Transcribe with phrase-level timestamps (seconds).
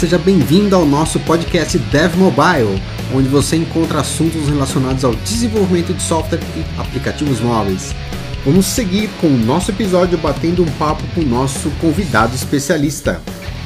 [0.00, 2.82] Seja bem-vindo ao nosso podcast Dev Mobile,
[3.14, 7.94] onde você encontra assuntos relacionados ao desenvolvimento de software e aplicativos móveis.
[8.42, 13.20] Vamos seguir com o nosso episódio batendo um papo com o nosso convidado especialista,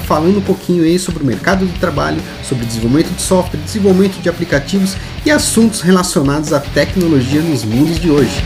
[0.08, 4.28] falando um pouquinho aí sobre o mercado de trabalho, sobre desenvolvimento de software, desenvolvimento de
[4.28, 8.42] aplicativos e assuntos relacionados à tecnologia nos mundos de hoje.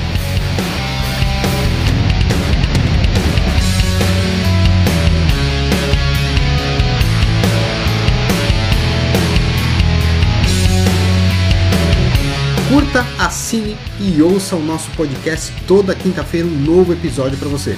[12.99, 17.77] Curta, assine e ouça o nosso podcast toda quinta-feira um novo episódio para você.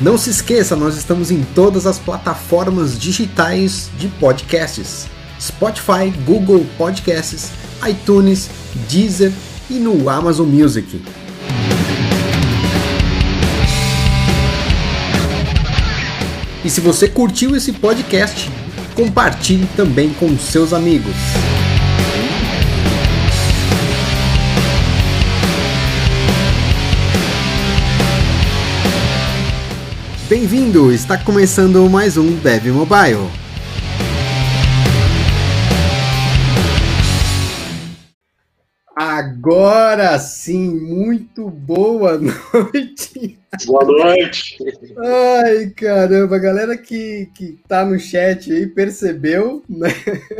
[0.00, 5.06] Não se esqueça, nós estamos em todas as plataformas digitais de podcasts:
[5.40, 7.50] Spotify, Google Podcasts,
[7.88, 8.50] iTunes,
[8.88, 9.32] Deezer
[9.70, 11.00] e no Amazon Music.
[16.64, 18.50] E se você curtiu esse podcast,
[18.94, 21.14] compartilhe também com seus amigos.
[30.28, 30.92] Bem-vindo!
[30.92, 33.43] Está começando mais um Dev Mobile.
[39.44, 43.38] Agora sim, muito boa noite.
[43.66, 44.56] Boa noite.
[44.96, 49.88] Ai, caramba, a galera que, que tá no chat aí percebeu, né?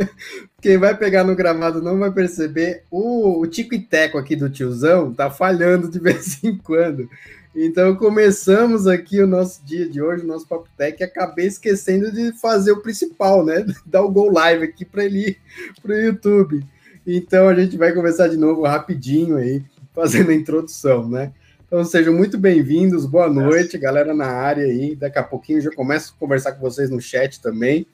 [0.59, 2.81] Quem vai pegar no gravado não vai perceber.
[2.89, 7.07] O, o Tico e Teco aqui do tiozão tá falhando de vez em quando.
[7.55, 12.11] Então começamos aqui o nosso dia de hoje, o nosso Papo Tech, e acabei esquecendo
[12.11, 13.67] de fazer o principal, né?
[13.85, 15.37] Dar o Go Live aqui para ele ir
[15.79, 16.65] para o YouTube.
[17.07, 21.33] Então a gente vai começar de novo rapidinho aí, fazendo a introdução, né?
[21.67, 24.95] Então sejam muito bem-vindos, boa noite, galera na área aí.
[24.95, 27.85] Daqui a pouquinho já começo a conversar com vocês no chat também.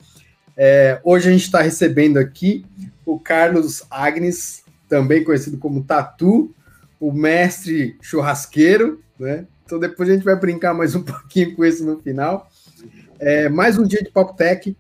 [0.55, 2.63] É, hoje a gente está recebendo aqui
[3.05, 6.55] o Carlos Agnes, também conhecido como Tatu,
[6.97, 9.45] o mestre churrasqueiro, né?
[9.66, 12.49] Então depois a gente vai brincar mais um pouquinho com isso no final.
[13.19, 14.73] É, mais um dia de Pop Tech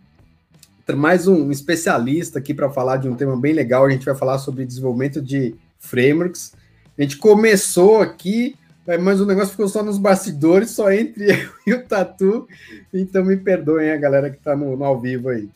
[0.95, 3.85] mais um especialista aqui para falar de um tema bem legal.
[3.85, 6.53] A gente vai falar sobre desenvolvimento de frameworks.
[6.97, 8.55] A gente começou aqui,
[9.01, 12.47] mas o negócio ficou só nos bastidores, só entre eu e o Tatu.
[12.93, 15.49] Então me perdoem a galera que está no, no, ao vivo aí.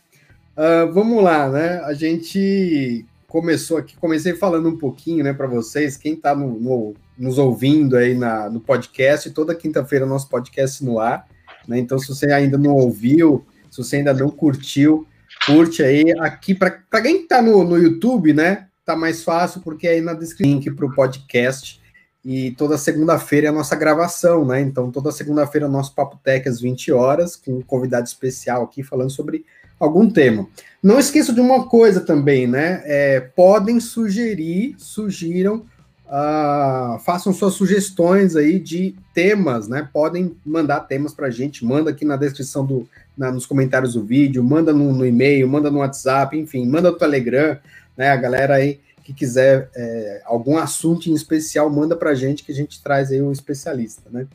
[0.58, 1.82] Uh, vamos lá, né?
[1.84, 6.94] A gente começou aqui, comecei falando um pouquinho, né, para vocês, quem está no, no,
[7.18, 11.28] nos ouvindo aí na, no podcast, toda quinta-feira nosso podcast no ar,
[11.68, 11.78] né?
[11.78, 15.06] Então, se você ainda não ouviu, se você ainda não curtiu,
[15.46, 16.12] curte aí.
[16.20, 18.68] Aqui, para quem está no, no YouTube, né?
[18.86, 21.82] Tá mais fácil, porque aí na descrição link para o podcast.
[22.24, 24.60] E toda segunda-feira é a nossa gravação, né?
[24.60, 28.64] Então, toda segunda-feira é o nosso Papo Tech às 20 horas, com um convidado especial
[28.64, 29.46] aqui falando sobre
[29.80, 30.48] algum tema.
[30.82, 32.82] Não esqueça de uma coisa também, né?
[32.86, 35.66] É, podem sugerir, sugiram,
[36.08, 39.88] uh, façam suas sugestões aí de temas, né?
[39.94, 44.04] Podem mandar temas para a gente, manda aqui na descrição do, na, nos comentários do
[44.04, 47.58] vídeo, manda no, no, e-mail, manda no WhatsApp, enfim, manda no Telegram,
[47.98, 48.10] né?
[48.10, 52.56] A galera aí que quiser é, algum assunto em especial, manda pra gente que a
[52.56, 54.26] gente traz aí um especialista, né?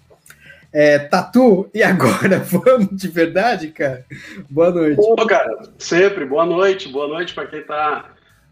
[0.73, 2.39] É, Tatu, e agora?
[2.47, 4.07] Vamos de verdade, cara?
[4.49, 4.97] Boa noite.
[4.97, 6.25] Bom, cara, sempre.
[6.25, 6.89] Boa noite.
[6.89, 8.05] Boa noite para quem está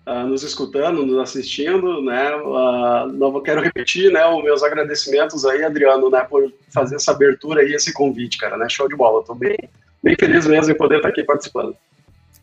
[0.04, 2.34] uh, ah, nos escutando, nos assistindo, né?
[2.34, 4.26] Uh, não quero repetir, né?
[4.26, 6.26] Os meus agradecimentos aí, Adriano, né?
[6.28, 8.68] Por fazer essa abertura e esse convite, cara, né?
[8.68, 9.20] Show de bola.
[9.20, 9.56] Estou bem
[10.02, 11.76] bem feliz mesmo em poder estar aqui participando.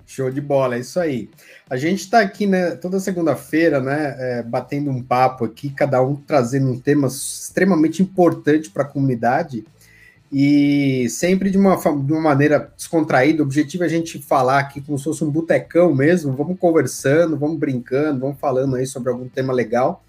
[0.06, 1.30] Show de bola, é isso aí.
[1.68, 6.16] A gente está aqui, né, toda segunda-feira, né, é, batendo um papo aqui, cada um
[6.16, 9.66] trazendo um tema extremamente importante para a comunidade
[10.32, 13.42] e sempre de uma, de uma maneira descontraída.
[13.42, 17.38] O objetivo é a gente falar aqui como se fosse um botecão mesmo, vamos conversando,
[17.38, 20.04] vamos brincando, vamos falando aí sobre algum tema legal.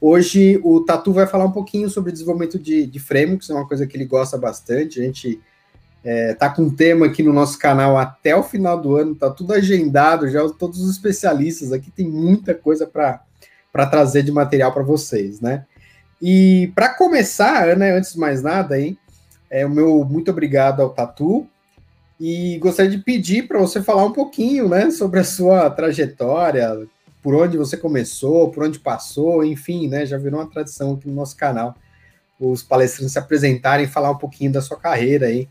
[0.00, 3.86] Hoje o Tatu vai falar um pouquinho sobre desenvolvimento de, de frameworks, é uma coisa
[3.86, 5.40] que ele gosta bastante, a gente
[6.04, 9.30] é, tá com um tema aqui no nosso canal até o final do ano, tá
[9.30, 14.82] tudo agendado, já todos os especialistas aqui tem muita coisa para trazer de material para
[14.82, 15.64] vocês, né?
[16.20, 18.98] E para começar, né, antes de mais nada, hein,
[19.50, 21.46] é o meu muito obrigado ao Tatu
[22.20, 26.86] e gostaria de pedir para você falar um pouquinho, né, sobre a sua trajetória,
[27.22, 31.14] por onde você começou, por onde passou, enfim, né, já virou uma tradição aqui no
[31.14, 31.76] nosso canal
[32.38, 35.48] os palestrantes se apresentarem e falar um pouquinho da sua carreira aí,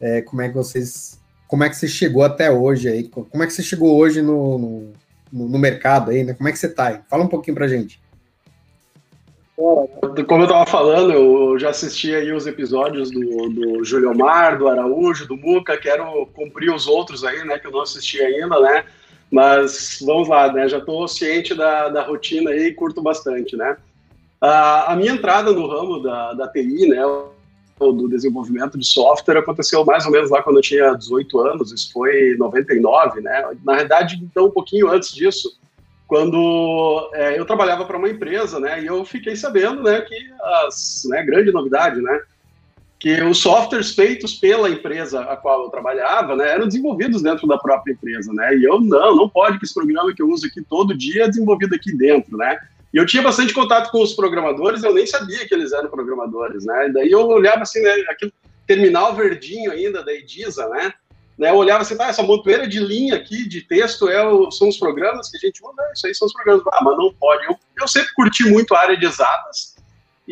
[0.00, 1.20] é, como é que vocês.
[1.46, 3.08] Como é que você chegou até hoje aí?
[3.08, 4.92] Como é que você chegou hoje no,
[5.32, 6.32] no, no mercado aí, né?
[6.32, 7.00] Como é que você tá aí?
[7.08, 8.00] Fala um pouquinho pra gente.
[10.26, 14.68] Como eu estava falando, eu já assisti aí os episódios do, do Júlio Omar, do
[14.68, 18.84] Araújo, do Muca, quero cumprir os outros aí, né, que eu não assisti ainda, né,
[19.30, 23.76] mas vamos lá, né, já estou ciente da, da rotina aí e curto bastante, né.
[24.40, 27.02] A, a minha entrada no ramo da, da TI, né,
[27.80, 31.90] do desenvolvimento de software aconteceu mais ou menos lá quando eu tinha 18 anos, isso
[31.92, 35.58] foi em 99, né, na verdade, então, um pouquinho antes disso,
[36.06, 40.14] quando é, eu trabalhava para uma empresa, né, e eu fiquei sabendo, né, que
[40.66, 42.20] as, né, grande novidade, né,
[42.98, 47.56] que os softwares feitos pela empresa a qual eu trabalhava, né, eram desenvolvidos dentro da
[47.56, 50.60] própria empresa, né, e eu não, não pode que esse programa que eu uso aqui
[50.60, 52.58] todo dia é desenvolvido aqui dentro, né,
[52.92, 56.64] e eu tinha bastante contato com os programadores, eu nem sabia que eles eram programadores,
[56.64, 58.32] né, e daí eu olhava assim, né, aquele
[58.66, 60.92] terminal verdinho ainda da Edisa, né,
[61.38, 64.68] né, eu olhava assim, tá, essa montoeira de linha aqui, de texto, é o, são
[64.68, 66.62] os programas que a gente usa, isso aí são os programas.
[66.70, 67.46] Ah, mas não pode.
[67.46, 69.74] Eu, eu sempre curti muito a área de exatas,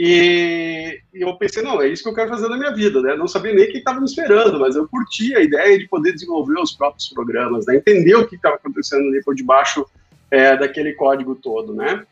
[0.01, 3.17] e, e, eu pensei, não, é isso que eu quero fazer na minha vida, né?
[3.17, 6.57] Não sabia nem quem estava me esperando, mas eu curti a ideia de poder desenvolver
[6.61, 7.75] os próprios programas, né?
[7.75, 9.85] Entender o que estava acontecendo ali por debaixo
[10.31, 12.07] é, daquele código todo, né?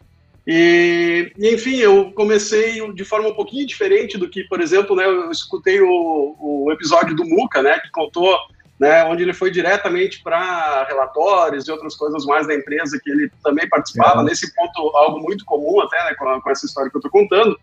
[0.46, 5.30] E, enfim, eu comecei de forma um pouquinho diferente do que, por exemplo, né, eu
[5.30, 8.38] escutei o, o episódio do Muca, né, que contou
[8.78, 13.30] né, onde ele foi diretamente para relatórios e outras coisas mais da empresa que ele
[13.42, 14.20] também participava.
[14.20, 14.24] É.
[14.24, 17.58] Nesse ponto, algo muito comum até né, com, com essa história que eu estou contando.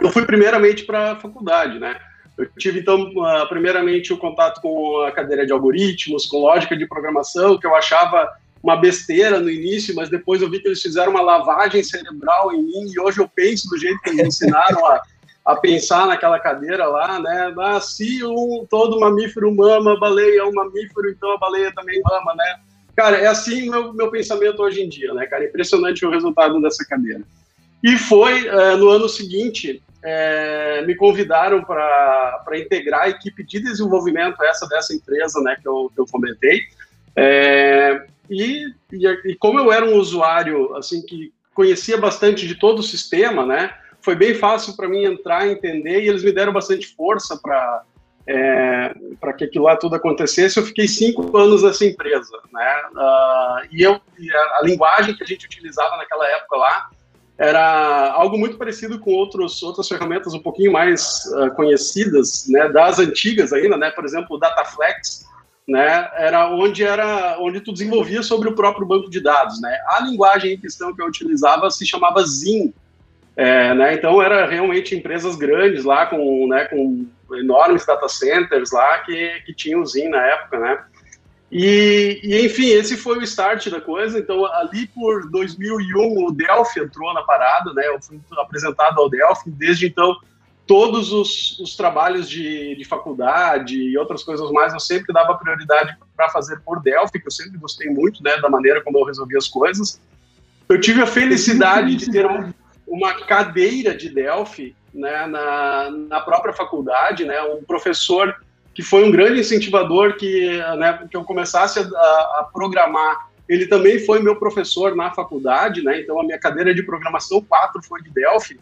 [0.00, 2.00] Eu fui primeiramente para a faculdade, né?
[2.36, 6.88] Eu tive, então, uh, primeiramente o contato com a cadeira de algoritmos, com lógica de
[6.88, 8.28] programação, que eu achava
[8.62, 12.62] uma besteira no início, mas depois eu vi que eles fizeram uma lavagem cerebral em
[12.62, 15.02] mim e hoje eu penso do jeito que eles ensinaram a,
[15.44, 17.52] a pensar naquela cadeira lá, né?
[17.58, 22.00] Ah, se um, todo mamífero mama, a baleia é um mamífero, então a baleia também
[22.04, 22.60] mama, né?
[22.94, 25.44] Cara, é assim meu, meu pensamento hoje em dia, né, cara?
[25.44, 27.22] Impressionante o resultado dessa cadeira.
[27.82, 34.42] E foi é, no ano seguinte, é, me convidaram para integrar a equipe de desenvolvimento
[34.44, 36.60] essa dessa empresa, né, que eu, que eu comentei.
[37.16, 42.78] É, e, e, e como eu era um usuário, assim, que conhecia bastante de todo
[42.78, 43.74] o sistema, né?
[44.02, 47.82] foi bem fácil para mim entrar, entender, e eles me deram bastante força para
[48.24, 50.56] é, para que aquilo lá tudo acontecesse.
[50.56, 52.82] Eu fiquei cinco anos nessa empresa, né?
[52.92, 56.90] Uh, e eu e a, a, linguagem que a gente utilizava naquela época lá
[57.36, 62.68] era algo muito parecido com outros outras ferramentas um pouquinho mais uh, conhecidas, né?
[62.68, 63.90] Das antigas ainda, né?
[63.90, 65.26] Por exemplo, o Dataflex,
[65.66, 66.10] né?
[66.16, 69.76] Era onde era onde tu desenvolvia sobre o próprio banco de dados, né?
[69.88, 72.72] A linguagem em questão que eu utilizava se chamava Zin,
[73.36, 78.98] é, né, então era realmente empresas grandes lá com, né, com enormes data centers lá
[78.98, 80.84] que, que tinham Zin na época, né?
[81.50, 84.18] E, e, enfim, esse foi o start da coisa.
[84.18, 87.86] Então, ali por 2001, o Delphi entrou na parada, né?
[87.88, 89.50] Eu fui apresentado ao Delphi.
[89.50, 90.16] Desde então,
[90.72, 95.94] todos os, os trabalhos de, de, faculdade e outras coisas mais, eu sempre dava prioridade
[96.16, 98.38] para fazer por Delphi, que eu sempre gostei muito, né?
[98.38, 100.00] Da maneira como eu resolvia as coisas.
[100.70, 102.54] Eu tive a felicidade de ter um,
[102.86, 108.34] uma cadeira de Delphi né, na, na própria faculdade, né, um professor
[108.72, 113.28] que foi um grande incentivador que, né, que eu começasse a, a, programar.
[113.46, 117.82] Ele também foi meu professor na faculdade, né, então a minha cadeira de programação 4
[117.82, 118.58] foi de Delphi.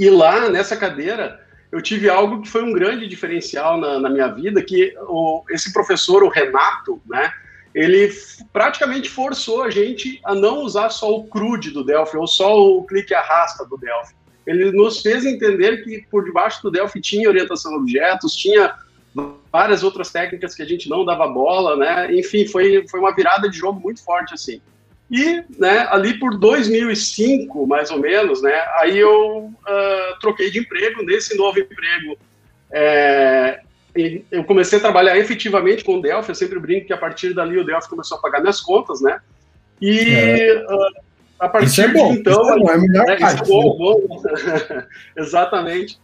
[0.00, 1.38] E lá, nessa cadeira,
[1.70, 5.74] eu tive algo que foi um grande diferencial na, na minha vida, que o, esse
[5.74, 7.30] professor, o Renato, né,
[7.74, 8.10] ele
[8.50, 12.82] praticamente forçou a gente a não usar só o CRUD do Delphi ou só o
[12.84, 14.14] clique arrasta do Delphi.
[14.46, 18.74] Ele nos fez entender que por debaixo do Delphi tinha orientação a objetos, tinha
[19.52, 22.10] várias outras técnicas que a gente não dava bola, né?
[22.14, 24.62] Enfim, foi, foi uma virada de jogo muito forte assim.
[25.10, 31.02] E, né, ali por 2005, mais ou menos, né, aí eu uh, troquei de emprego.
[31.02, 32.16] Nesse novo emprego,
[32.72, 33.60] é,
[34.30, 37.58] eu comecei a trabalhar efetivamente com o Delphi, eu sempre brinco que a partir dali
[37.58, 39.20] o Delphi começou a pagar minhas contas, né?
[39.82, 40.64] E é.
[40.68, 41.02] uh,
[41.40, 42.42] a partir isso é bom, de então.
[42.42, 44.22] Isso é bom, é melhor é, parte, isso é bom, bom.
[45.16, 45.98] Exatamente.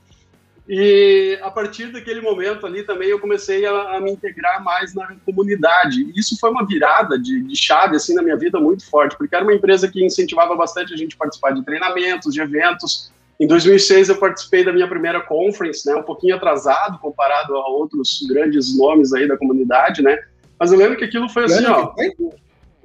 [0.69, 5.15] E a partir daquele momento ali também eu comecei a, a, me integrar mais na
[5.25, 6.03] comunidade.
[6.03, 9.35] E isso foi uma virada de, de chave assim na minha vida muito forte, porque
[9.35, 13.47] era uma empresa que incentivava bastante a gente a participar de treinamentos, de eventos, em
[13.47, 18.77] 2006 eu participei da minha primeira conference, né, um pouquinho atrasado comparado a outros grandes
[18.77, 20.19] nomes aí da comunidade, né?
[20.59, 21.93] Mas eu lembro que aquilo foi assim, ó,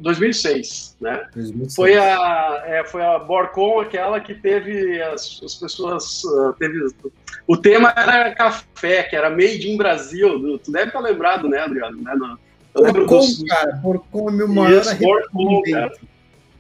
[0.02, 1.28] 2006, né?
[1.34, 1.76] 2006.
[1.76, 6.78] Foi a é, foi a Borcon aquela que teve as, as pessoas uh, teve
[7.48, 10.60] o tema era café, que era made in Brasil.
[10.60, 12.02] Tu deve estar lembrado, né, Adriano?
[12.02, 12.14] Né?
[12.16, 12.40] No,
[12.74, 13.44] eu lembro Borcon, dos...
[13.44, 15.92] cara, Borcon é meu maior Borcon, cara.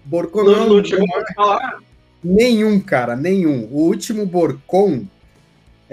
[0.05, 1.79] Borcon não, não, não chegou a falar
[2.23, 3.67] Nenhum, cara, nenhum.
[3.71, 5.05] O último Borcon, é,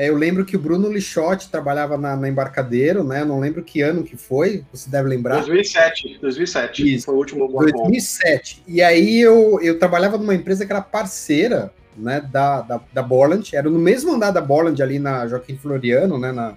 [0.06, 3.24] eu lembro que o Bruno Lixotti trabalhava na, na, Embarcadeiro, né?
[3.24, 5.36] Não lembro que ano que foi, você deve lembrar.
[5.36, 6.94] 2007, 2007.
[6.94, 7.06] Isso.
[7.06, 7.82] Foi o último Borcon.
[7.82, 8.62] 2007.
[8.66, 13.54] E aí eu, eu trabalhava numa empresa que era parceira né, da, da, da Borland,
[13.54, 16.56] era no mesmo andar da Borland ali na Joaquim Floriano, né, na,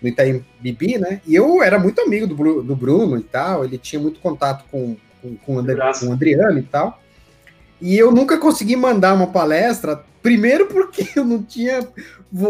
[0.00, 3.76] no Itaim Bibi, né, e eu era muito amigo do, do Bruno e tal, ele
[3.76, 7.00] tinha muito contato com, com, com, André, com o Adriano e tal,
[7.80, 11.86] e eu nunca consegui mandar uma palestra, primeiro porque eu não tinha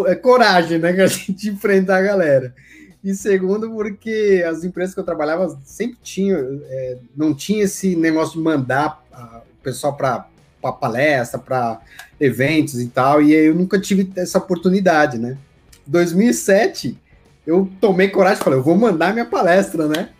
[0.07, 0.93] é, coragem, né,
[1.29, 2.55] de enfrentar a galera,
[3.03, 8.39] e segundo porque as empresas que eu trabalhava sempre tinham, é, não tinha esse negócio
[8.39, 10.27] de mandar a, o pessoal para
[10.73, 11.81] palestra, para
[12.21, 15.39] eventos e tal, e eu nunca tive essa oportunidade, né?
[15.87, 16.99] 2007,
[17.47, 20.11] eu tomei coragem e falei, eu vou mandar minha palestra, né?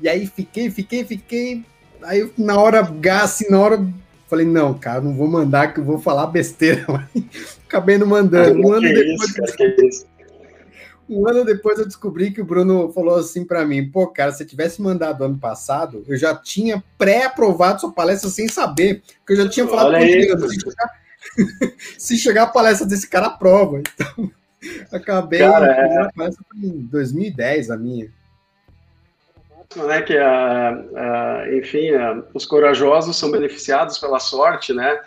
[0.00, 1.64] E aí fiquei, fiquei, fiquei,
[2.02, 2.80] aí na hora
[3.22, 3.86] assim, na hora,
[4.30, 6.86] falei, não, cara, não vou mandar que eu vou falar besteira,
[7.68, 8.60] acabei não mandando.
[8.60, 9.36] Um ano depois...
[9.78, 10.06] Isso,
[11.10, 14.46] um ano depois eu descobri que o Bruno falou assim para mim: pô, cara, se
[14.46, 19.48] tivesse mandado ano passado, eu já tinha pré-aprovado sua palestra sem saber, porque eu já
[19.48, 20.28] tinha falado com ele.
[21.98, 23.82] Se chegar, a palestra desse cara, aprova.
[24.62, 26.12] Então, acabei cara, é...
[26.14, 28.10] palestra em 2010, a minha.
[29.76, 35.00] Né, que, a, a, enfim, a, os corajosos são beneficiados pela sorte, né?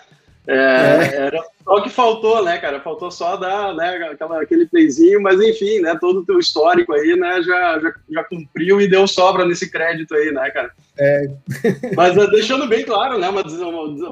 [0.47, 1.15] É, é.
[1.15, 2.81] Era só que faltou, né, cara?
[2.81, 5.97] Faltou só dar né, aquela, aquele playzinho, mas enfim, né?
[5.99, 10.13] Todo o teu histórico aí, né, já, já, já cumpriu e deu sobra nesse crédito
[10.13, 10.71] aí, né, cara?
[10.99, 11.25] É.
[11.95, 13.29] mas uh, deixando bem claro, né?
[13.31, 13.53] Mas,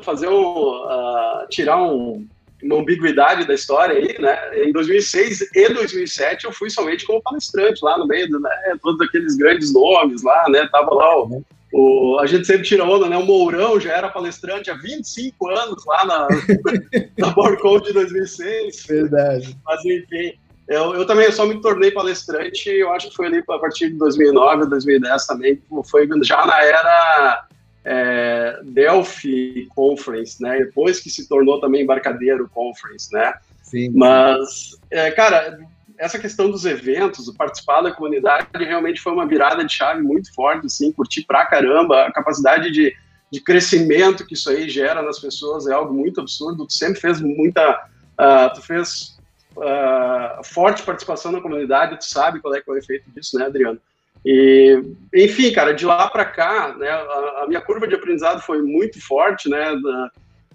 [0.03, 0.70] fazer um.
[0.86, 2.25] Uh, tirar um,
[2.63, 4.65] uma ambiguidade da história aí, né?
[4.65, 8.50] Em 2006 e 2007 eu fui somente como palestrante lá no meio, né?
[8.82, 10.68] Todos aqueles grandes nomes lá, né?
[10.72, 11.44] Tava lá o.
[11.74, 13.15] O, a gente sempre tira onda, né?
[13.15, 16.27] O Mourão já era palestrante há 25 anos lá na,
[17.18, 18.88] na Borcon de 2006.
[18.88, 19.56] Verdade.
[19.65, 20.34] Mas enfim,
[20.68, 23.98] eu, eu também só me tornei palestrante, eu acho que foi ali a partir de
[23.98, 27.48] 2009, 2010 também, foi já na era
[27.83, 30.59] é, Delphi Conference, né?
[30.59, 33.33] Depois que se tornou também Embarcadeiro Conference, né?
[33.63, 33.91] Sim.
[33.95, 35.59] Mas, é, cara,
[35.97, 40.65] essa questão dos eventos, participar da comunidade, realmente foi uma virada de chave muito forte,
[40.65, 42.93] assim, curti pra caramba, a capacidade de,
[43.31, 47.21] de crescimento que isso aí gera nas pessoas é algo muito absurdo, tu sempre fez
[47.21, 47.85] muita,
[48.19, 49.17] uh, tu fez
[49.55, 53.45] uh, forte participação na comunidade, tu sabe qual é, qual é o efeito disso, né,
[53.45, 53.79] Adriano?
[54.25, 54.82] E,
[55.13, 59.01] enfim, cara, de lá para cá, né, a, a, minha curva de aprendizado foi muito
[59.01, 60.12] forte, né, da,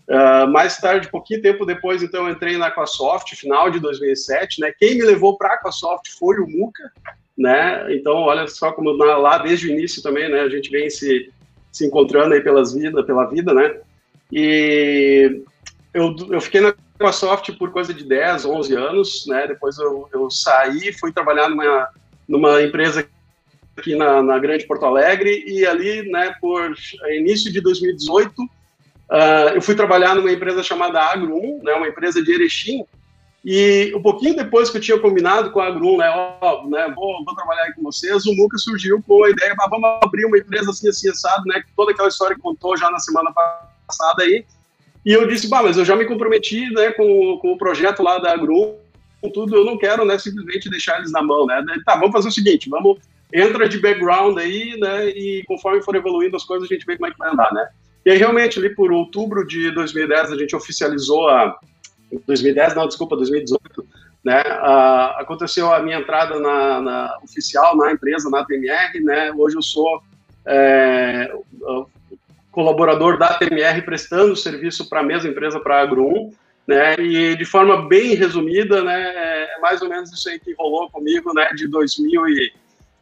[0.08, 4.72] Uh, mais tarde, pouquinho tempo depois, então, entrei na Aquasoft, final de 2007, né?
[4.78, 6.92] Quem me levou para a Aquasoft foi o Muca,
[7.36, 7.92] né?
[7.92, 10.42] Então, olha só como na, lá desde o início também, né?
[10.42, 11.32] A gente vem se,
[11.72, 13.80] se encontrando aí pelas vida, pela vida, né?
[14.30, 15.42] E
[15.92, 19.48] eu, eu fiquei na Aquasoft por coisa de 10, 11 anos, né?
[19.48, 21.88] Depois eu, eu saí, fui trabalhar numa,
[22.28, 23.04] numa empresa
[23.76, 25.44] aqui na, na Grande Porto Alegre.
[25.46, 26.74] E ali, né, por
[27.08, 28.32] início de 2018,
[29.10, 32.84] Uh, eu fui trabalhar numa empresa chamada Agro1, né, uma empresa de Erechim,
[33.44, 37.24] e um pouquinho depois que eu tinha combinado com a Agro1, né, ó, né, vou,
[37.24, 40.70] vou trabalhar com vocês, o Muca surgiu com a ideia, ah, vamos abrir uma empresa
[40.70, 43.30] assim, assim, assado, né, toda aquela história que contou já na semana
[43.86, 44.44] passada aí,
[45.04, 48.18] e eu disse, bah, mas eu já me comprometi, né, com, com o projeto lá
[48.18, 48.74] da Agro1,
[49.20, 52.28] com tudo, eu não quero, né, simplesmente deixar eles na mão, né, tá, vamos fazer
[52.28, 52.98] o seguinte, vamos,
[53.32, 57.08] entra de background aí, né, e conforme for evoluindo as coisas, a gente vê como
[57.08, 57.68] é que vai andar, né.
[58.06, 61.58] E aí, realmente, ali por outubro de 2010, a gente oficializou a.
[62.24, 63.84] 2010, não, desculpa, 2018,
[64.24, 64.42] né?
[64.46, 69.32] A, aconteceu a minha entrada na, na, oficial na empresa, na TMR, né?
[69.32, 70.00] Hoje eu sou
[70.46, 71.32] é,
[72.52, 76.32] colaborador da TMR prestando serviço para a mesma empresa, para a Agro 1,
[76.68, 76.94] né?
[77.00, 79.02] E de forma bem resumida, né?
[79.02, 81.48] É mais ou menos isso aí que rolou comigo, né?
[81.56, 82.52] De 2000 e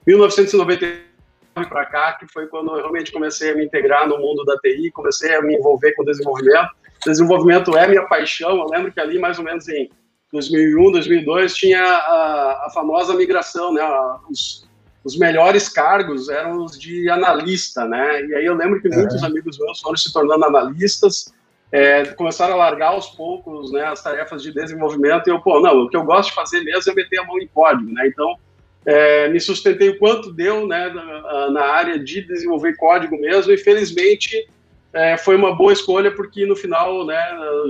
[0.06, 1.14] 1990
[1.62, 4.90] para cá, que foi quando eu realmente comecei a me integrar no mundo da TI,
[4.90, 6.68] comecei a me envolver com desenvolvimento.
[7.06, 8.58] Desenvolvimento é minha paixão.
[8.58, 9.88] Eu lembro que ali, mais ou menos em
[10.32, 13.82] 2001, 2002, tinha a, a famosa migração, né?
[14.28, 14.66] Os,
[15.04, 18.24] os, melhores cargos eram os de analista, né?
[18.24, 18.96] E aí eu lembro que é.
[18.96, 21.32] muitos amigos meus foram se tornando analistas,
[21.70, 25.26] é, começaram a largar aos poucos, né, as tarefas de desenvolvimento.
[25.26, 27.38] E eu, pô, não, o que eu gosto de fazer mesmo é meter a mão
[27.38, 28.06] em código, né?
[28.08, 28.36] Então
[28.86, 33.58] é, me sustentei o quanto deu né, na, na, área de desenvolver código mesmo, e
[33.58, 34.46] felizmente
[34.92, 37.20] é, foi uma boa escolha, porque no final né,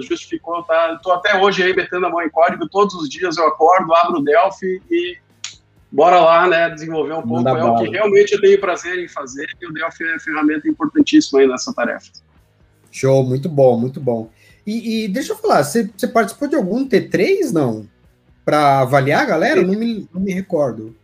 [0.02, 0.94] justificou, tá?
[0.94, 4.18] Estou até hoje aí metendo a mão em código, todos os dias eu acordo, abro
[4.18, 5.16] o Delphi e
[5.90, 9.47] bora lá, né, desenvolver um pouco, é o que realmente eu tenho prazer em fazer,
[9.61, 12.11] e o Delphi é ferramenta importantíssima aí nessa tarefa.
[12.90, 14.30] Show, muito bom, muito bom.
[14.66, 17.88] E, e deixa eu falar, você, você, participou de algum T3, não?
[18.44, 19.61] Para avaliar a galera?
[19.61, 20.97] Eu não me, não me recordo.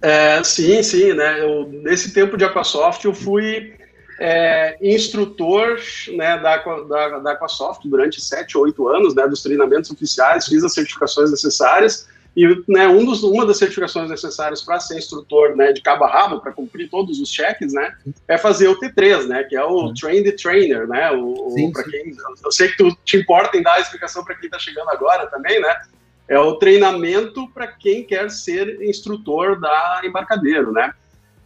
[0.00, 1.42] É, sim, sim, né?
[1.42, 3.74] Eu, nesse tempo de Aquasoft eu fui
[4.20, 5.78] é, instrutor
[6.16, 10.74] né, da, da, da Aquasoft durante sete, oito anos, né, dos treinamentos oficiais, fiz as
[10.74, 15.80] certificações necessárias e né, um dos, uma das certificações necessárias para ser instrutor né, de
[15.80, 17.92] cabo a rabo, para cumprir todos os cheques, né,
[18.28, 19.92] é fazer o T3, né, que é o.
[19.94, 22.14] Train the Trainer, né, o, quem,
[22.44, 25.26] eu sei que tu te importa em dar a explicação para quem está chegando agora
[25.26, 25.80] também, né,
[26.28, 30.92] é o treinamento para quem quer ser instrutor da embarcadeiro, né.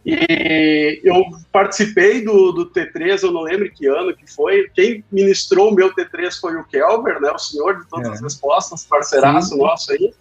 [0.05, 4.69] E eu participei do, do T3, eu não lembro que ano que foi.
[4.73, 8.11] Quem ministrou o meu T3 foi o Kelber, né, o senhor de todas é.
[8.11, 9.57] as respostas, parceiraço sim.
[9.57, 10.13] nosso aí.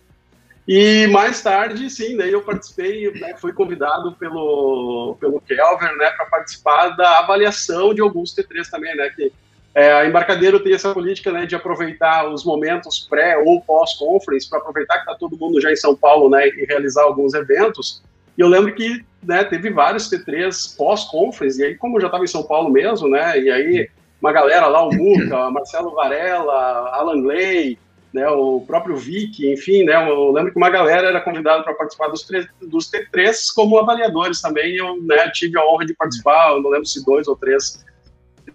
[0.69, 6.27] E mais tarde, sim, daí eu participei, né, fui convidado pelo, pelo Kelver, né, para
[6.27, 9.33] participar da avaliação de alguns T3 também, né, que
[9.75, 14.59] é, a Embarcadeiro tem essa política, né, de aproveitar os momentos pré ou pós-conference, para
[14.59, 18.03] aproveitar que está todo mundo já em São Paulo, né, e realizar alguns eventos.
[18.37, 22.25] E eu lembro que, né, teve vários T3 pós-conference, e aí como eu já estava
[22.25, 23.89] em São Paulo mesmo, né, e aí
[24.21, 27.79] uma galera lá, o Muca, Marcelo Varela, Alan Gley,
[28.13, 32.09] né, o próprio Vic, enfim, né, eu lembro que uma galera era convidada para participar
[32.09, 32.29] dos,
[32.61, 37.03] dos T3 como avaliadores também, eu né, tive a honra de participar, não lembro se
[37.07, 37.83] dois ou três,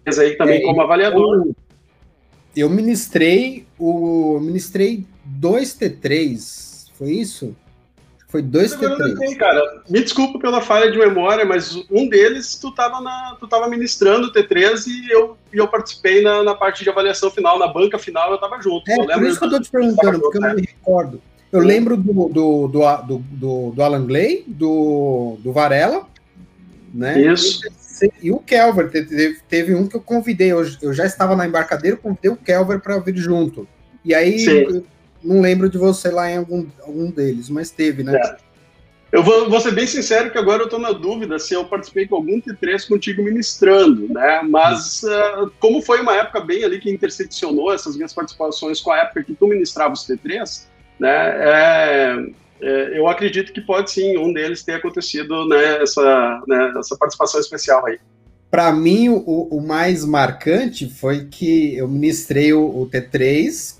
[0.07, 1.35] três aí também é, como avaliador.
[1.35, 1.55] Eu,
[2.55, 7.55] eu ministrei o ministrei dois T3, foi isso?
[8.27, 9.37] Foi dois T3.
[9.37, 13.69] cara, me desculpa pela falha de memória, mas um deles tu estava na, tu tava
[13.69, 17.67] ministrando o T3 e eu, e eu participei na, na parte de avaliação final, na
[17.67, 18.89] banca final eu estava junto.
[18.89, 21.21] É, por isso que eu tô te perguntando, porque eu não me recordo.
[21.49, 26.05] Eu lembro do, do, do, do, do Alan Gley, do, do Varela,
[26.93, 27.21] né?
[27.21, 27.61] Isso.
[28.21, 31.97] E, o Kelver, teve, teve um que eu convidei, eu, eu já estava na embarcadeira,
[31.97, 33.67] convidei o Kelver para vir junto.
[34.03, 34.45] E aí
[35.23, 38.15] não lembro de você lá em algum, algum deles, mas teve, né?
[38.15, 38.47] É.
[39.09, 42.05] Eu vou, vou, ser bem sincero que agora eu estou na dúvida se eu participei
[42.07, 44.41] com algum T3 contigo ministrando, né?
[44.43, 48.97] Mas uh, como foi uma época bem ali que interseccionou essas minhas participações com a
[48.97, 50.65] época que tu ministrava os T3,
[50.99, 51.09] né?
[51.09, 52.25] É,
[52.61, 57.39] é, eu acredito que pode sim um deles ter acontecido né, essa, né, essa participação
[57.39, 57.99] especial aí.
[58.49, 63.77] Para mim, o, o, mais marcante foi que eu ministrei o, o T3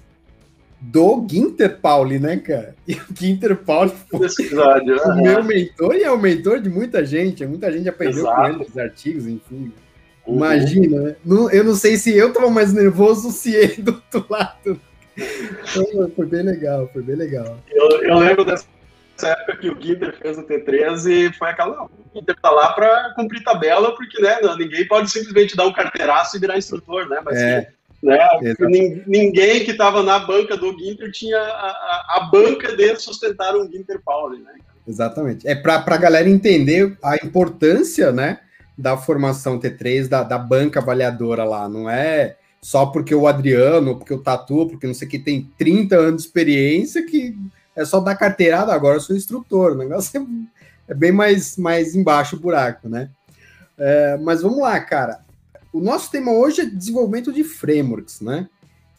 [0.79, 2.75] do Ginter Pauli, né, cara?
[2.87, 7.45] E o Ginter Pauli foi o meu mentor e é o mentor de muita gente.
[7.45, 8.35] Muita gente aprendeu Exato.
[8.35, 9.71] com ele nos artigos, enfim.
[10.27, 10.35] Uhum.
[10.35, 11.15] Imagina, né?
[11.25, 14.79] eu não sei se eu tava mais nervoso se ele do outro lado.
[16.15, 17.57] Foi bem legal, foi bem legal.
[17.69, 18.67] Eu, eu lembro dessa
[19.23, 22.73] época que o Ginter fez o T13 e foi aquela, não, o Ginter tá lá
[22.73, 27.19] para cumprir tabela, porque né, ninguém pode simplesmente dar um carteiraço e virar instrutor, né?
[27.23, 27.67] Mas é.
[28.01, 28.19] Né?
[29.07, 33.69] Ninguém que estava na banca do Ginter tinha a, a, a, banca dele sustentar um
[33.69, 34.53] Ginter Pauli, né?
[34.87, 35.47] Exatamente.
[35.47, 38.39] É para a galera entender a importância, né,
[38.77, 41.67] da formação T3, da, da banca avaliadora lá.
[41.67, 45.95] Não é só porque o Adriano, porque o Tatu, porque não sei que tem 30
[45.95, 47.35] anos de experiência que
[47.75, 49.73] é só dar carteirada, agora eu sou instrutor.
[49.73, 50.19] O negócio
[50.87, 53.09] é, é bem mais, mais embaixo o buraco, né?
[53.77, 55.27] É, mas vamos lá, cara
[55.77, 58.47] o nosso tema hoje é desenvolvimento de frameworks, né?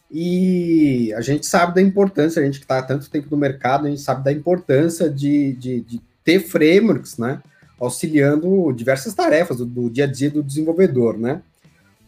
[0.09, 3.85] E a gente sabe da importância, a gente que está há tanto tempo no mercado,
[3.85, 7.41] a gente sabe da importância de, de, de ter frameworks, né?
[7.79, 11.41] Auxiliando diversas tarefas do, do, dia a dia do desenvolvedor, né?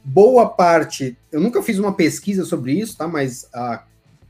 [0.03, 3.07] Boa parte, eu nunca fiz uma pesquisa sobre isso, tá?
[3.07, 3.83] Mas a,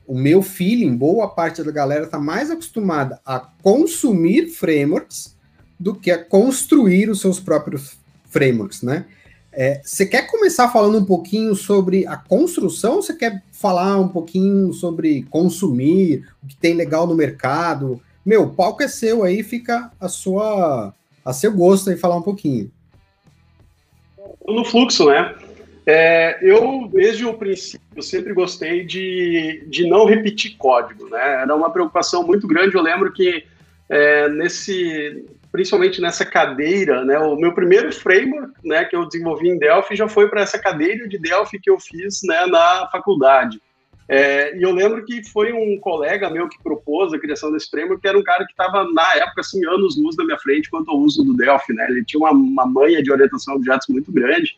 [0.06, 5.36] o meu feeling, boa parte da galera está mais acostumada a consumir frameworks
[5.80, 7.96] do que a construir os seus próprios
[8.30, 9.06] frameworks, né?
[9.54, 14.72] É, você quer começar falando um pouquinho sobre a construção você quer falar um pouquinho
[14.72, 18.00] sobre consumir, o que tem legal no mercado?
[18.24, 22.22] Meu, o palco é seu aí, fica a sua a seu gosto aí falar um
[22.22, 22.70] pouquinho.
[24.46, 25.34] No fluxo, né?
[25.84, 31.42] É, eu, desde o princípio, sempre gostei de, de não repetir código, né?
[31.42, 32.76] Era uma preocupação muito grande.
[32.76, 33.44] Eu lembro que
[33.88, 37.18] é, nesse principalmente nessa cadeira, né?
[37.18, 41.06] O meu primeiro framework, né, que eu desenvolvi em Delphi já foi para essa cadeira
[41.06, 43.60] de Delphi que eu fiz, né, na faculdade.
[44.08, 48.00] É, e eu lembro que foi um colega meu que propôs a criação desse framework,
[48.00, 50.90] que era um cara que estava, na época, assim, anos luz da minha frente quanto
[50.90, 51.86] ao uso do Delphi, né?
[51.88, 54.56] Ele tinha uma, uma manha de orientação a objetos muito grande,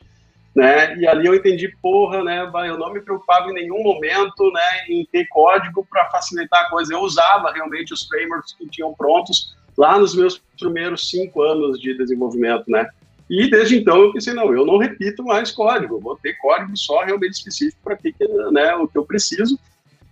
[0.55, 0.97] né?
[0.97, 2.51] E ali eu entendi, porra, né?
[2.69, 6.95] Eu não me preocupava em nenhum momento, né, em ter código para facilitar a coisa.
[6.95, 11.97] Eu usava realmente os frameworks que tinham prontos lá nos meus primeiros cinco anos de
[11.97, 12.89] desenvolvimento, né?
[13.29, 17.03] E desde então eu pensei, não, eu não repito mais código, vou ter código só
[17.05, 18.15] realmente específico para que,
[18.53, 19.59] né, o que eu preciso.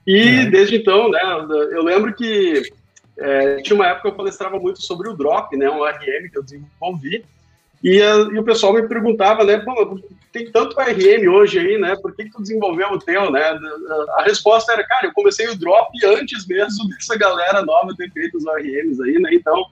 [0.06, 0.46] E é.
[0.46, 1.20] desde então, né,
[1.70, 2.62] eu lembro que
[3.18, 6.38] é, tinha uma época que eu palestrava muito sobre o Drop, né, um RM que
[6.38, 7.24] eu desenvolvi,
[7.82, 9.62] e, a, e, o pessoal me perguntava, né,
[10.32, 13.42] tem tanto RM hoje aí, né, por que, que tu desenvolveu o teu, né?
[14.16, 18.38] A resposta era, cara, eu comecei o Drop antes mesmo dessa galera nova ter feito
[18.38, 19.66] os RMs aí, né, então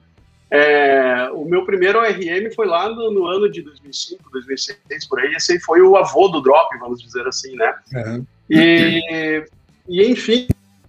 [0.51, 5.33] é, o meu primeiro ORM foi lá no, no, ano de 2005, 2006, por aí.
[5.33, 7.73] Esse aí foi o avô do Drop, vamos dizer assim, né?
[7.93, 8.25] Uhum.
[8.49, 9.45] E,
[9.87, 10.47] e, enfim,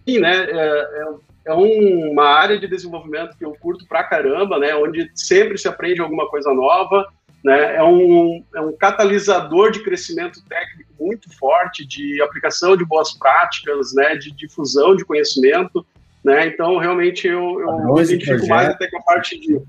[0.09, 0.47] né?
[0.51, 1.05] É, é,
[1.45, 4.75] é, uma área de desenvolvimento que eu curto pra caramba, né?
[4.75, 7.07] Onde sempre se aprende alguma coisa nova,
[7.45, 7.77] né?
[7.77, 13.93] É um, é um catalisador de crescimento técnico muito forte, de aplicação de boas práticas,
[13.93, 14.15] né?
[14.17, 15.85] De difusão de conhecimento.
[16.25, 16.47] Né?
[16.47, 18.49] Então, realmente, eu, eu me identifico projeto.
[18.49, 19.61] mais até com a parte de.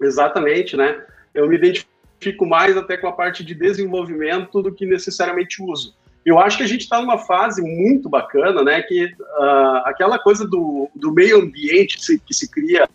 [0.00, 1.04] Exatamente, né?
[1.34, 5.94] Eu me identifico mais até com a parte de desenvolvimento do que necessariamente uso.
[6.24, 8.82] Eu acho que a gente está numa fase muito bacana, né?
[8.82, 12.88] Que uh, aquela coisa do, do meio ambiente que se, que se cria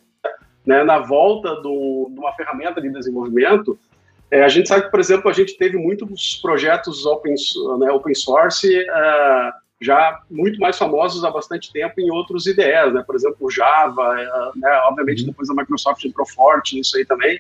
[0.66, 3.78] né, na volta do, de uma ferramenta de desenvolvimento,
[4.32, 7.34] é, a gente sabe que, por exemplo, a gente teve muitos projetos open,
[7.80, 13.04] né, open source uh, já muito mais famosos há bastante tempo em outros IDEs, né?
[13.06, 14.82] Por exemplo, Java, é, né?
[14.86, 15.28] obviamente uhum.
[15.28, 17.40] depois a Microsoft entrou forte nisso aí também.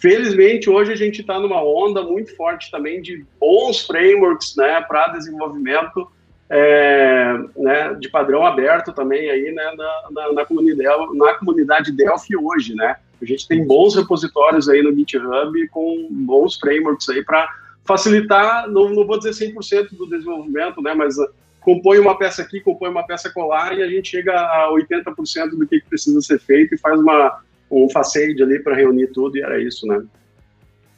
[0.00, 5.08] Felizmente, hoje a gente está numa onda muito forte também de bons frameworks né, para
[5.08, 6.10] desenvolvimento
[6.48, 12.34] é, né, de padrão aberto também aí né, na, na, na, comunidade, na comunidade Delphi
[12.34, 12.74] hoje.
[12.74, 12.96] Né?
[13.20, 17.46] A gente tem bons repositórios aí no GitHub com bons frameworks aí para
[17.84, 21.16] facilitar, não, não vou dizer 100% do desenvolvimento, né, mas
[21.60, 25.66] compõe uma peça aqui, compõe uma peça colar e a gente chega a 80% do
[25.66, 29.62] que precisa ser feito e faz uma, um facade ali para reunir tudo e era
[29.62, 30.02] isso, né?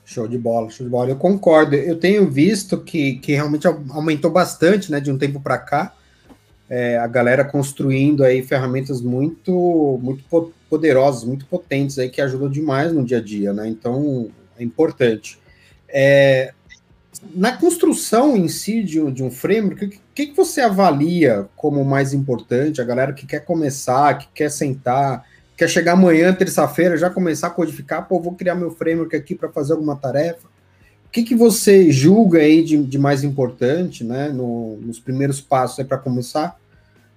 [0.05, 1.11] Show de bola, show de bola.
[1.11, 1.77] Eu concordo.
[1.77, 5.95] Eu tenho visto que, que realmente aumentou bastante, né, de um tempo para cá,
[6.69, 10.25] é, a galera construindo aí ferramentas muito, muito
[10.69, 13.69] poderosas, muito potentes aí que ajudam demais no dia a dia, né?
[13.69, 15.39] Então é importante.
[15.89, 16.53] É,
[17.35, 22.13] na construção em si de de um framework, o que, que você avalia como mais
[22.13, 22.81] importante?
[22.81, 25.27] A galera que quer começar, que quer sentar,
[25.63, 29.49] quer chegar amanhã, terça-feira, já começar a codificar, pô, vou criar meu framework aqui para
[29.49, 30.49] fazer alguma tarefa.
[31.07, 35.87] O que, que você julga aí de, de mais importante, né, no, nos primeiros passos
[35.87, 36.59] para começar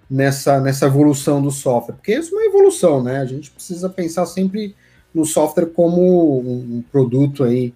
[0.08, 1.95] nessa, nessa evolução do software?
[1.95, 3.17] Porque isso é uma evolução, né?
[3.17, 4.75] A gente precisa pensar sempre
[5.12, 7.73] no software como um, um produto aí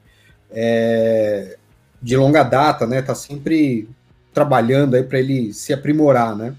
[0.52, 1.58] é,
[2.00, 3.02] de longa data, né?
[3.02, 3.90] Tá sempre
[4.32, 6.54] trabalhando aí para ele se aprimorar, né?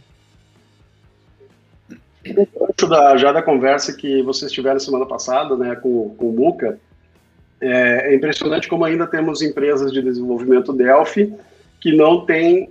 [2.89, 6.79] Da, já da conversa que vocês tiveram semana passada, né, com, com o Muca,
[7.61, 11.35] é, é impressionante como ainda temos empresas de desenvolvimento Delphi
[11.81, 12.71] que não tem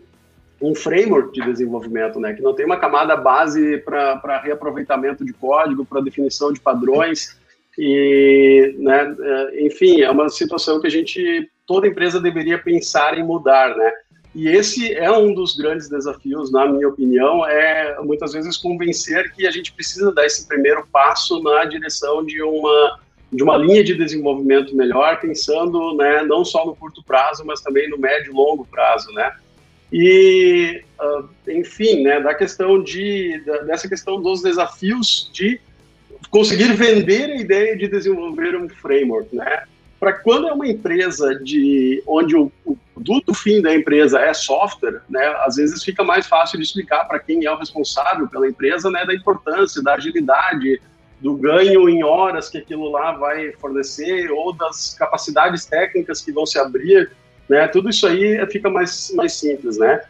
[0.61, 5.85] um framework de desenvolvimento, né, que não tem uma camada base para reaproveitamento de código,
[5.85, 7.37] para definição de padrões
[7.77, 13.23] e, né, é, enfim, é uma situação que a gente toda empresa deveria pensar em
[13.23, 13.93] mudar, né?
[14.39, 19.45] E esse é um dos grandes desafios, na minha opinião, é muitas vezes convencer que
[19.45, 22.99] a gente precisa dar esse primeiro passo na direção de uma
[23.33, 27.87] de uma linha de desenvolvimento melhor, pensando, né, não só no curto prazo, mas também
[27.87, 29.31] no médio e longo prazo, né?
[29.91, 35.59] E, uh, enfim, né, da questão de dessa questão dos desafios de
[36.31, 39.63] conseguir vender a ideia de desenvolver um framework, né?
[39.99, 45.01] para quando é uma empresa de onde o, o produto fim da empresa é software,
[45.09, 48.91] né, às vezes fica mais fácil de explicar para quem é o responsável pela empresa,
[48.91, 50.81] né, da importância, da agilidade,
[51.21, 56.45] do ganho em horas que aquilo lá vai fornecer ou das capacidades técnicas que vão
[56.45, 57.11] se abrir,
[57.47, 60.01] né, tudo isso aí fica mais, mais simples, né.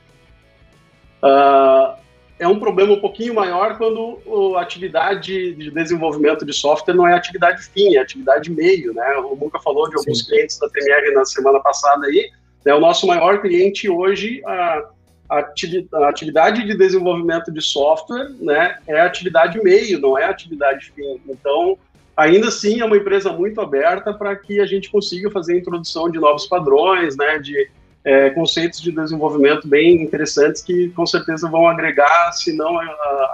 [1.22, 2.00] Uh,
[2.40, 7.14] é um problema um pouquinho maior quando a atividade de desenvolvimento de software não é
[7.14, 9.18] atividade fim, é atividade meio, né?
[9.18, 10.28] O Muca falou de alguns Sim.
[10.28, 12.32] clientes da TMR na semana passada aí,
[12.66, 12.74] né?
[12.74, 14.84] O nosso maior cliente hoje, a,
[15.30, 21.22] a atividade de desenvolvimento de software, né, é atividade meio, não é atividade fim.
[21.28, 21.78] Então,
[22.18, 26.10] ainda assim, é uma empresa muito aberta para que a gente consiga fazer a introdução
[26.10, 27.70] de novos padrões, né, de
[28.04, 32.80] é, conceitos de desenvolvimento bem interessantes que com certeza vão agregar, se não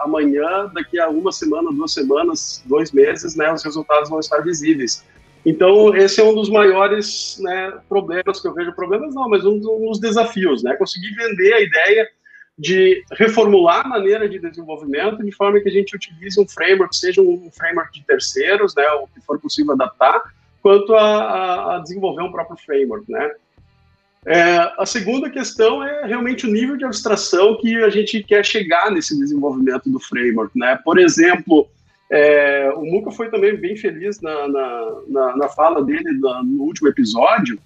[0.02, 5.06] amanhã, daqui a uma semana, duas semanas, dois meses, né, os resultados vão estar visíveis.
[5.46, 9.60] Então, esse é um dos maiores né, problemas que eu vejo, problemas não, mas um
[9.60, 12.10] dos desafios, né, conseguir vender a ideia
[12.58, 17.22] de reformular a maneira de desenvolvimento de forma que a gente utilize um framework, seja
[17.22, 20.22] um framework de terceiros, né, o que for possível adaptar,
[20.64, 23.32] quanto a, a desenvolver um próprio framework, né?
[24.26, 28.90] É, a segunda questão é realmente o nível de abstração que a gente quer chegar
[28.90, 30.80] nesse desenvolvimento do framework, né?
[30.84, 31.70] Por exemplo,
[32.12, 36.88] é, o Muca foi também bem feliz na, na, na, na fala dele no último
[36.88, 37.60] episódio,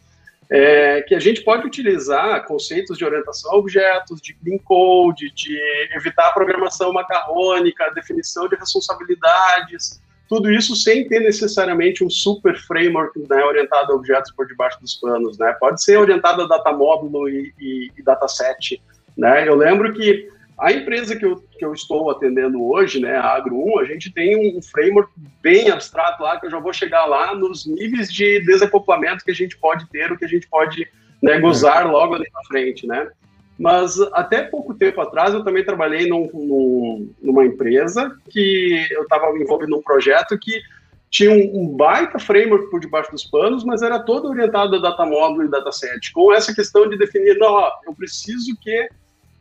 [0.50, 5.60] é, que a gente pode utilizar conceitos de orientação a objetos, de clean code, de
[5.96, 13.20] evitar a programação macarrônica, definição de responsabilidades, tudo isso sem ter necessariamente um super framework
[13.28, 15.56] né, orientado a objetos por debaixo dos panos, né?
[15.60, 18.80] Pode ser orientado a data módulo e, e, e dataset,
[19.18, 19.48] né?
[19.48, 23.82] Eu lembro que a empresa que eu, que eu estou atendendo hoje, né, a Agro1,
[23.82, 27.66] a gente tem um framework bem abstrato lá, que eu já vou chegar lá nos
[27.66, 30.88] níveis de desacoplamento que a gente pode ter, o que a gente pode
[31.22, 33.10] né, gozar logo ali na frente, né?
[33.58, 39.28] Mas até pouco tempo atrás eu também trabalhei num, num, numa empresa que eu estava
[39.38, 40.62] envolvido num projeto que
[41.10, 45.06] tinha um, um, baita framework por debaixo dos panos, mas era todo orientado a data
[45.06, 48.88] módulo e dataset, com essa questão de definir, não, ó, eu preciso que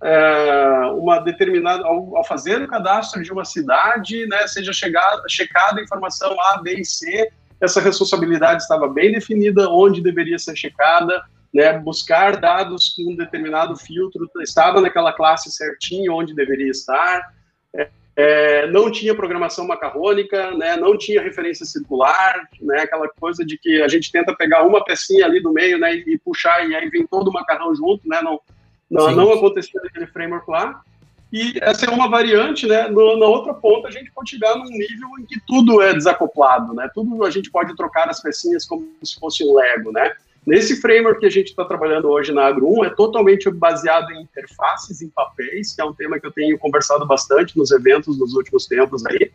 [0.02, 5.80] é, uma determinada, ao, ao, fazer o cadastro de uma cidade, né, seja chegada, checada
[5.80, 7.30] a informação A, B e C,
[7.61, 11.20] essa responsabilidade estava bem definida, onde deveria ser checada,
[11.52, 17.34] né, buscar dados com um determinado filtro, estava naquela classe certinho onde deveria estar,
[17.74, 23.58] é, é, não tinha programação macarrônica, né, não tinha referência circular, né, aquela coisa de
[23.58, 26.88] que a gente tenta pegar uma pecinha ali do meio né, e puxar e aí
[26.88, 28.40] vem todo o macarrão junto, né, não,
[28.90, 30.83] não, não aconteceu naquele framework lá.
[31.33, 32.88] E essa é uma variante, né?
[32.88, 36.72] No, na outra ponta, a gente pode chegar num nível em que tudo é desacoplado,
[36.72, 36.90] né?
[36.94, 40.12] Tudo a gente pode trocar as pecinhas como se fosse um Lego, né?
[40.46, 44.22] Nesse framework que a gente está trabalhando hoje na Agro 1, é totalmente baseado em
[44.22, 48.33] interfaces, em papéis, que é um tema que eu tenho conversado bastante nos eventos nos
[48.33, 49.31] últimos tempos aí,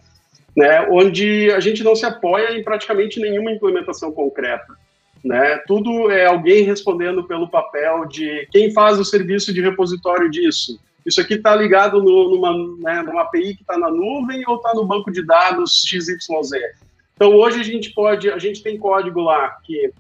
[0.58, 4.76] né, onde a gente não se apoia em praticamente nenhuma implementação concreta.
[5.24, 5.58] Né?
[5.66, 10.80] Tudo é alguém respondendo pelo papel de quem faz o serviço de repositório disso.
[11.06, 14.74] Isso aqui está ligado no, numa, né, numa API que está na nuvem ou está
[14.74, 16.18] no banco de dados XYZ.
[17.16, 19.92] Então hoje a gente pode, a gente tem código lá que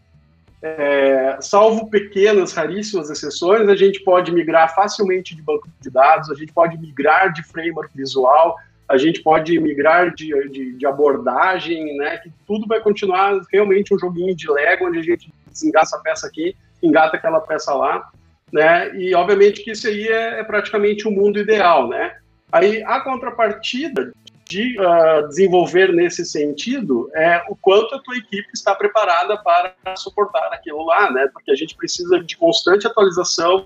[0.61, 6.35] é, salvo pequenas, raríssimas exceções, a gente pode migrar facilmente de banco de dados, a
[6.35, 12.17] gente pode migrar de framework visual, a gente pode migrar de, de, de, abordagem, né?
[12.17, 16.27] Que tudo vai continuar realmente um joguinho de Lego, onde a gente desengata a peça
[16.27, 18.09] aqui, engata aquela peça lá,
[18.51, 18.95] né?
[18.95, 22.17] E obviamente que isso aí é, é praticamente o mundo ideal, né?
[22.51, 24.13] Aí a contrapartida
[24.47, 30.53] de uh, desenvolver nesse sentido é o quanto a tua equipe está preparada para suportar
[30.53, 31.27] aquilo lá, né?
[31.33, 33.65] Porque a gente precisa de constante atualização.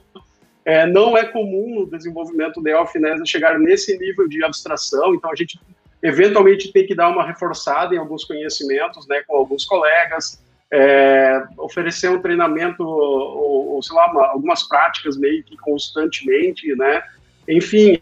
[0.68, 5.36] É, não é comum no desenvolvimento da Elfinesa chegar nesse nível de abstração, então a
[5.36, 5.58] gente
[6.04, 12.10] eventualmente tem que dar uma reforçada em alguns conhecimentos, né, com alguns colegas, é, oferecer
[12.10, 17.02] um treinamento ou, ou sei lá, uma, algumas práticas meio que constantemente, né?
[17.48, 18.02] Enfim,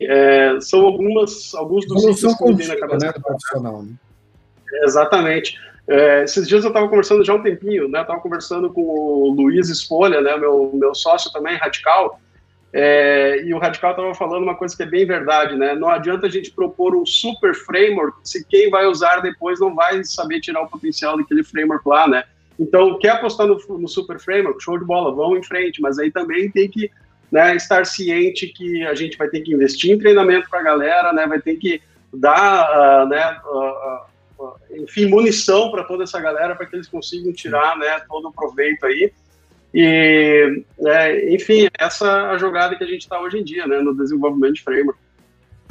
[0.00, 3.06] é, são algumas, alguns dos itens que me na cabeça.
[3.06, 3.92] Né, profissional, né?
[4.84, 5.58] exatamente.
[5.86, 8.00] É, esses dias eu estava conversando já um tempinho, né?
[8.00, 10.36] Estava conversando com o Luiz Esfolha, né?
[10.36, 12.20] Meu, meu sócio também, radical.
[12.72, 15.74] É, e o radical estava falando uma coisa que é bem verdade, né?
[15.74, 20.02] Não adianta a gente propor um super framework se quem vai usar depois não vai
[20.02, 22.24] saber tirar o potencial daquele framework lá, né?
[22.58, 24.62] Então, quer apostar no, no super framework?
[24.62, 26.90] Show de bola, vão em frente, mas aí também tem que
[27.30, 31.12] né, estar ciente que a gente vai ter que investir em treinamento para a galera,
[31.12, 34.13] né, vai ter que dar, uh, né, uh, uh,
[34.76, 38.86] enfim, munição para toda essa galera para que eles consigam tirar, né, todo o proveito
[38.86, 39.12] aí.
[39.72, 43.80] E, é, enfim, essa é a jogada que a gente está hoje em dia, né,
[43.80, 44.98] no desenvolvimento de framework.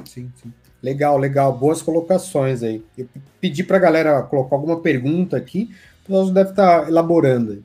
[0.04, 0.52] Sim, sim.
[0.82, 1.58] Legal, legal.
[1.58, 2.84] Boas colocações aí.
[2.98, 3.08] Eu
[3.40, 5.70] pedi para a galera colocar alguma pergunta aqui,
[6.08, 7.64] nós deve estar tá elaborando.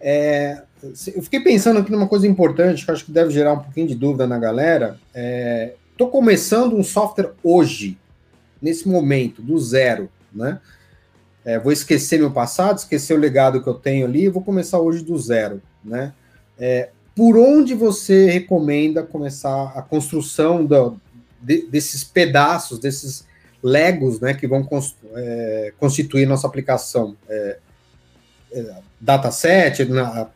[0.00, 3.86] É, eu fiquei pensando aqui numa coisa importante que acho que deve gerar um pouquinho
[3.86, 4.98] de dúvida na galera.
[5.92, 7.96] Estou é, começando um software hoje,
[8.60, 10.60] nesse momento, do zero, né?
[11.46, 15.04] É, vou esquecer meu passado, esquecer o legado que eu tenho ali, vou começar hoje
[15.04, 16.12] do zero, né?
[16.58, 20.66] É, por onde você recomenda começar a construção
[21.40, 23.24] de, desses pedaços, desses
[23.62, 24.68] legos, né, que vão
[25.14, 27.16] é, constituir nossa aplicação?
[27.28, 27.58] É,
[28.52, 30.28] é, dataset, na, a,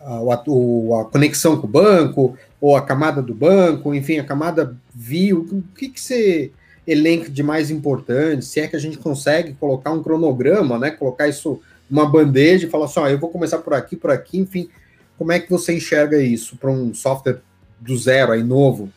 [0.00, 5.48] a, a, conexão com o banco, ou a camada do banco, enfim, a camada view,
[5.50, 6.52] o que, que você
[6.90, 11.28] elenca de mais importante, se é que a gente consegue colocar um cronograma, né, colocar
[11.28, 14.68] isso numa bandeja e falar assim, ó, eu vou começar por aqui, por aqui, enfim,
[15.16, 17.38] como é que você enxerga isso para um software
[17.78, 18.90] do zero aí, novo?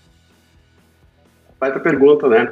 [1.60, 2.51] Baita pergunta, né?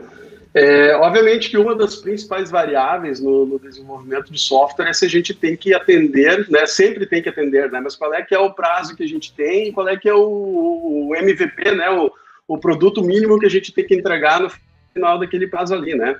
[0.53, 5.09] É, obviamente que uma das principais variáveis no, no, desenvolvimento de software é se a
[5.09, 8.39] gente tem que atender, né, sempre tem que atender, né, mas qual é que é
[8.39, 9.71] o prazo que a gente tem?
[9.71, 12.11] Qual é que é o, o MVP, né, o,
[12.45, 14.51] o produto mínimo que a gente tem que entregar no
[14.93, 16.19] final daquele prazo ali, né.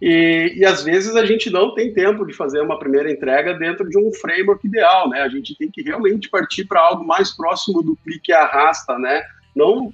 [0.00, 3.88] E, e, às vezes a gente não tem tempo de fazer uma primeira entrega dentro
[3.88, 5.20] de um framework ideal, né?
[5.20, 9.22] A gente tem que realmente partir para algo mais próximo do clique e arrasta, né?
[9.54, 9.92] Não,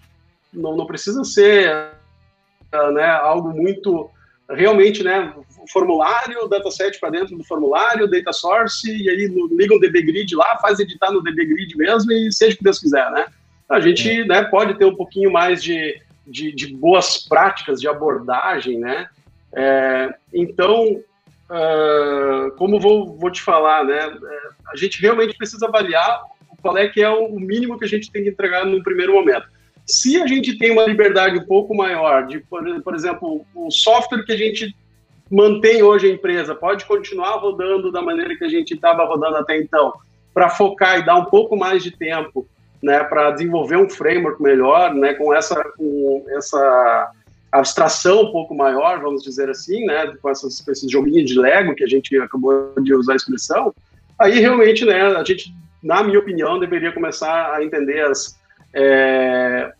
[0.53, 1.91] não, não precisa ser
[2.73, 4.09] uh, né, algo muito
[4.49, 5.35] realmente, né?
[5.73, 10.57] Formulário, dataset para dentro do formulário, data source, e aí liga um DB Grid lá,
[10.59, 13.27] faz editar no DB Grid mesmo e seja o que Deus quiser, né?
[13.69, 14.25] A gente é.
[14.25, 19.09] né, pode ter um pouquinho mais de, de, de boas práticas de abordagem, né?
[19.55, 21.01] É, então,
[21.51, 26.23] uh, como vou, vou te falar, né, é, a gente realmente precisa avaliar
[26.61, 29.47] qual é que é o mínimo que a gente tem que entregar no primeiro momento.
[29.87, 34.25] Se a gente tem uma liberdade um pouco maior, de, por, por exemplo, o software
[34.25, 34.75] que a gente
[35.31, 39.57] mantém hoje a empresa pode continuar rodando da maneira que a gente estava rodando até
[39.57, 39.93] então,
[40.35, 42.47] para focar e dar um pouco mais de tempo
[42.83, 47.13] né, para desenvolver um framework melhor, né, com essa, com essa
[47.51, 51.75] abstração um pouco maior, vamos dizer assim, né, com, essas, com esses joguinhos de Lego
[51.75, 53.75] que a gente acabou de usar a expressão,
[54.19, 58.39] aí realmente, né, a gente, na minha opinião, deveria começar a entender as,
[58.75, 59.73] é,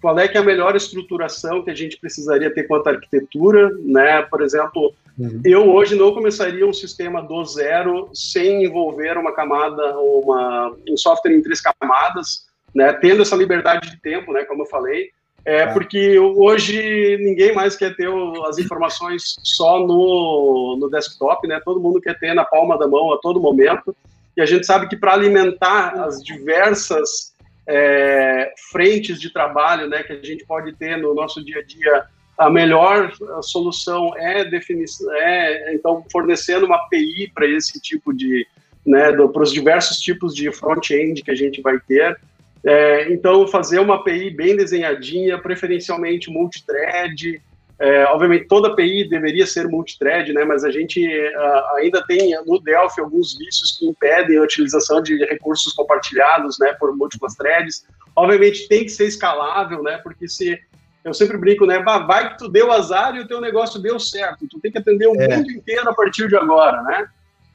[0.00, 3.70] qual é que é a melhor estruturação que a gente precisaria ter quanto à arquitetura,
[3.84, 5.40] né, por exemplo, uhum.
[5.44, 11.32] eu hoje não começaria um sistema do zero sem envolver uma camada, uma, um software
[11.32, 15.10] em três camadas, né, tendo essa liberdade de tempo, né, como eu falei,
[15.44, 15.72] é tá.
[15.72, 18.08] porque hoje ninguém mais quer ter
[18.46, 21.60] as informações só no, no desktop, né?
[21.64, 23.94] Todo mundo quer ter na palma da mão a todo momento.
[24.36, 27.32] E a gente sabe que para alimentar as diversas
[27.66, 32.04] é, frentes de trabalho, né, que a gente pode ter no nosso dia a dia,
[32.46, 34.86] a melhor solução é definir,
[35.20, 38.46] é então fornecendo uma API para esse tipo de,
[38.84, 42.18] né, para os diversos tipos de front-end que a gente vai ter.
[42.64, 47.40] É, então, fazer uma API bem desenhadinha, preferencialmente multithread.
[47.78, 52.60] É, obviamente, toda API deveria ser multithread, né, mas a gente uh, ainda tem no
[52.60, 57.84] Delphi alguns vícios que impedem a utilização de recursos compartilhados né, por múltiplas threads.
[58.14, 60.60] Obviamente, tem que ser escalável, né, porque se
[61.04, 61.80] eu sempre brinco, né?
[61.80, 64.46] Vai que tu deu azar e o teu negócio deu certo.
[64.48, 65.36] Tu tem que atender o é.
[65.36, 67.06] mundo inteiro a partir de agora, né?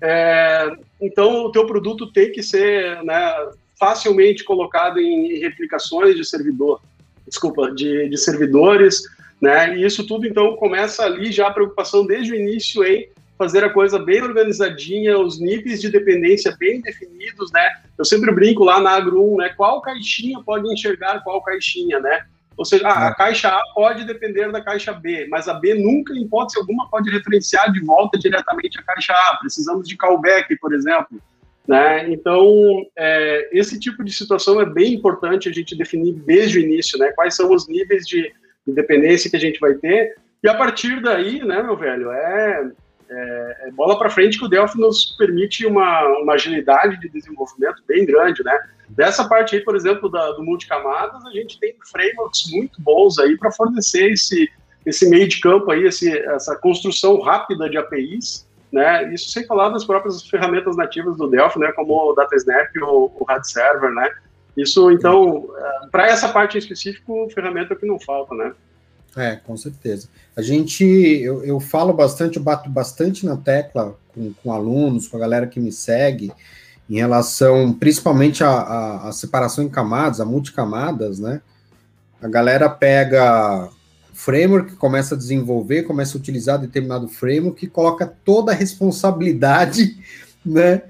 [0.02, 0.70] É,
[1.02, 3.34] então, o teu produto tem que ser né,
[3.80, 6.82] facilmente colocado em replicações de servidor,
[7.26, 9.02] desculpa, de, de servidores,
[9.42, 9.78] né?
[9.78, 13.70] E isso tudo então começa ali já a preocupação desde o início em fazer a
[13.70, 17.70] coisa bem organizadinha, os níveis de dependência bem definidos, né?
[17.98, 19.50] Eu sempre brinco lá na Agro 1, né?
[19.56, 22.26] Qual caixinha pode enxergar qual caixinha, né?
[22.58, 26.14] Ou seja, a, a caixa A pode depender da caixa B, mas a B nunca,
[26.14, 29.38] em hipótese alguma, pode referenciar de volta diretamente a caixa A.
[29.38, 31.22] Precisamos de callback, por exemplo.
[31.68, 32.10] Né?
[32.10, 36.98] Então, é, esse tipo de situação é bem importante a gente definir desde o início,
[36.98, 37.12] né?
[37.12, 38.34] Quais são os níveis de
[38.66, 42.72] independência que a gente vai ter, e a partir daí, né, meu velho, é,
[43.10, 47.82] é, é bola para frente que o Delphi nos permite uma, uma agilidade de desenvolvimento
[47.88, 48.58] bem grande, né?
[48.90, 53.38] Dessa parte aí, por exemplo, da, do multicamadas, a gente tem frameworks muito bons aí
[53.38, 54.50] para fornecer esse,
[54.86, 59.14] esse meio de campo aí, esse, essa construção rápida de APIs, né?
[59.14, 61.72] Isso sem falar das próprias ferramentas nativas do Delphi, né?
[61.74, 64.10] Como o DataSnap e o, o Rad Server, né?
[64.56, 68.54] Isso, então, é, para essa parte em específico, ferramenta que não falta, né?
[69.16, 70.08] É, com certeza.
[70.36, 75.18] A gente, eu, eu falo bastante, eu bato bastante na tecla com, com alunos, com
[75.18, 76.32] a galera que me segue,
[76.90, 81.42] em relação principalmente à separação em camadas, a multicamadas, né?
[82.22, 83.70] A galera pega
[84.14, 89.98] framework, começa a desenvolver, começa a utilizar determinado framework e coloca toda a responsabilidade,
[90.44, 90.84] né,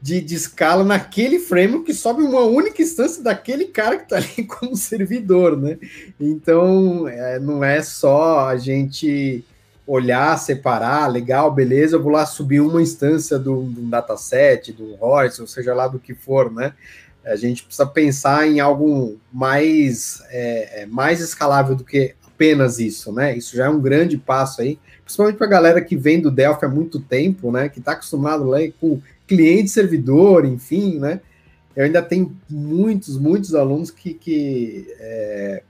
[0.00, 4.44] de, de escala naquele framework que sobe uma única instância daquele cara que está ali
[4.46, 5.76] como servidor, né?
[6.20, 9.44] Então, é, não é só a gente
[9.86, 15.46] olhar, separar, legal, beleza, eu vou lá subir uma instância do, dataset, do Horse, ou
[15.46, 16.74] seja lá do que for, né?
[17.24, 23.12] A gente precisa pensar em algo mais, é, é mais escalável do que apenas isso,
[23.12, 23.36] né?
[23.36, 26.66] Isso já é um grande passo aí, principalmente para a galera que vem do Delphi
[26.66, 27.68] há muito tempo, né?
[27.68, 31.20] Que está acostumado lá com cliente, servidor, enfim, né?
[31.76, 35.62] Eu ainda tenho muitos, muitos alunos que, que é,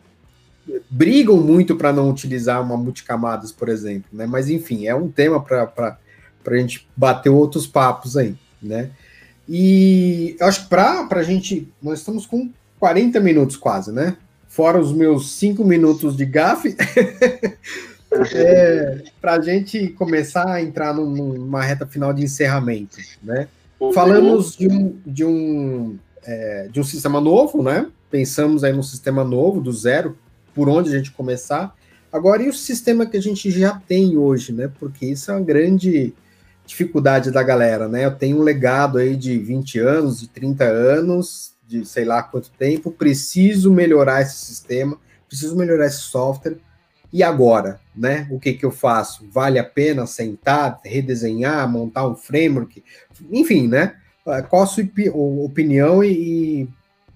[0.89, 4.27] brigam muito para não utilizar uma multicamadas, por exemplo, né?
[4.27, 5.99] Mas enfim, é um tema para
[6.47, 8.91] a gente bater outros papos aí, né?
[9.49, 14.17] E acho que para a gente, nós estamos com 40 minutos quase, né?
[14.59, 16.75] fora os meus cinco minutos de gafe.
[18.35, 23.49] é, para a gente começar a entrar numa reta final de encerramento, né?
[23.95, 27.87] Falamos de um, de um, é, de um sistema novo, né?
[28.11, 30.17] Pensamos aí num sistema novo, do zero,
[30.55, 31.75] por onde a gente começar.
[32.13, 34.71] Agora, e o sistema que a gente já tem hoje, né?
[34.81, 36.13] Porque isso é uma grande
[36.67, 38.05] dificuldade da galera, né?
[38.05, 42.51] Eu tenho um legado aí de 20 anos, de 30 anos, de sei lá quanto
[42.51, 44.99] tempo, preciso melhorar esse sistema,
[45.29, 46.57] preciso melhorar esse software.
[47.13, 48.27] E agora, né?
[48.31, 49.27] O que que eu faço?
[49.31, 52.83] Vale a pena sentar, redesenhar, montar um framework?
[53.31, 53.97] Enfim, né?
[54.49, 54.85] Qual a sua
[55.43, 56.11] opinião e,
[56.63, 56.69] e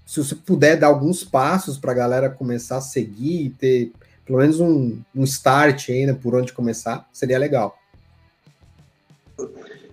[0.05, 3.91] se você puder dar alguns passos para a galera começar a seguir e ter
[4.25, 7.77] pelo menos um, um start aí, né, por onde começar, seria legal.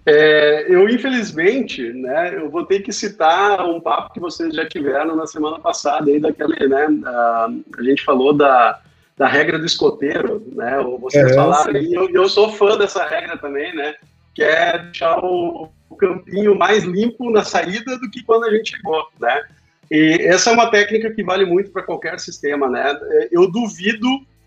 [0.06, 5.14] É, eu, infelizmente, né, eu vou ter que citar um papo que vocês já tiveram
[5.16, 8.80] na semana passada, aí daquele, né, a, a gente falou da,
[9.20, 13.36] da regra do escoteiro, né, vocês é, falaram, e eu, eu sou fã dessa regra
[13.36, 13.94] também, né,
[14.34, 18.70] que é deixar o, o campinho mais limpo na saída do que quando a gente
[18.70, 19.42] chegou, né,
[19.90, 22.96] e essa é uma técnica que vale muito para qualquer sistema, né?
[23.30, 24.06] Eu duvido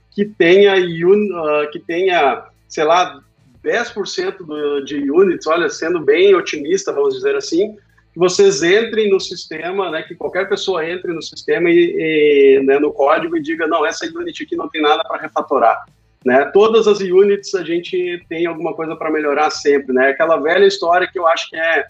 [0.10, 3.22] que tenha, uh, que tenha sei lá,
[3.64, 7.78] 10% do, de units, olha, sendo bem otimista, vamos dizer assim,
[8.14, 12.78] que vocês entrem no sistema, né, que qualquer pessoa entre no sistema e, e né,
[12.78, 15.84] no código e diga, não, essa unit aqui não tem nada para refatorar.
[16.24, 16.46] Né?
[16.54, 20.10] Todas as units a gente tem alguma coisa para melhorar sempre, né?
[20.10, 21.86] Aquela velha história que eu acho que é,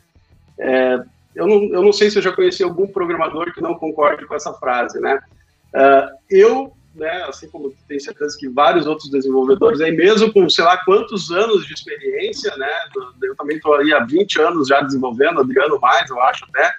[0.59, 1.03] é
[1.36, 4.34] eu não, eu não sei se eu já conheci algum programador que não concorde com
[4.34, 5.19] essa frase, né?
[5.76, 10.63] Uh, eu, né, assim como tenho certeza que vários outros desenvolvedores, aí mesmo com sei
[10.63, 12.69] lá quantos anos de experiência, né?
[13.21, 16.73] Eu também estou aí há 20 anos já desenvolvendo, Adriano mais, eu acho até.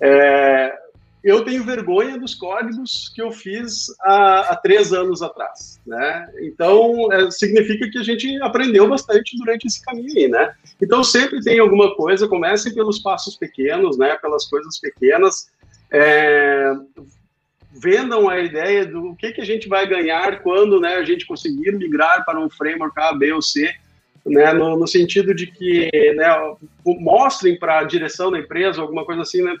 [0.00, 0.78] É,
[1.22, 6.30] eu tenho vergonha dos códigos que eu fiz há, há três anos atrás, né?
[6.42, 10.54] Então, é, significa que a gente aprendeu bastante durante esse caminho aí, né?
[10.80, 14.16] Então, sempre tem alguma coisa, comecem pelos passos pequenos, né?
[14.22, 15.50] Pelas coisas pequenas,
[15.90, 16.72] é,
[17.80, 21.72] vendam a ideia do que, que a gente vai ganhar quando né, a gente conseguir
[21.72, 23.72] migrar para um framework A, B ou C,
[24.26, 26.26] né, no, no sentido de que né,
[26.84, 29.56] mostrem para a direção da empresa, alguma coisa assim, né,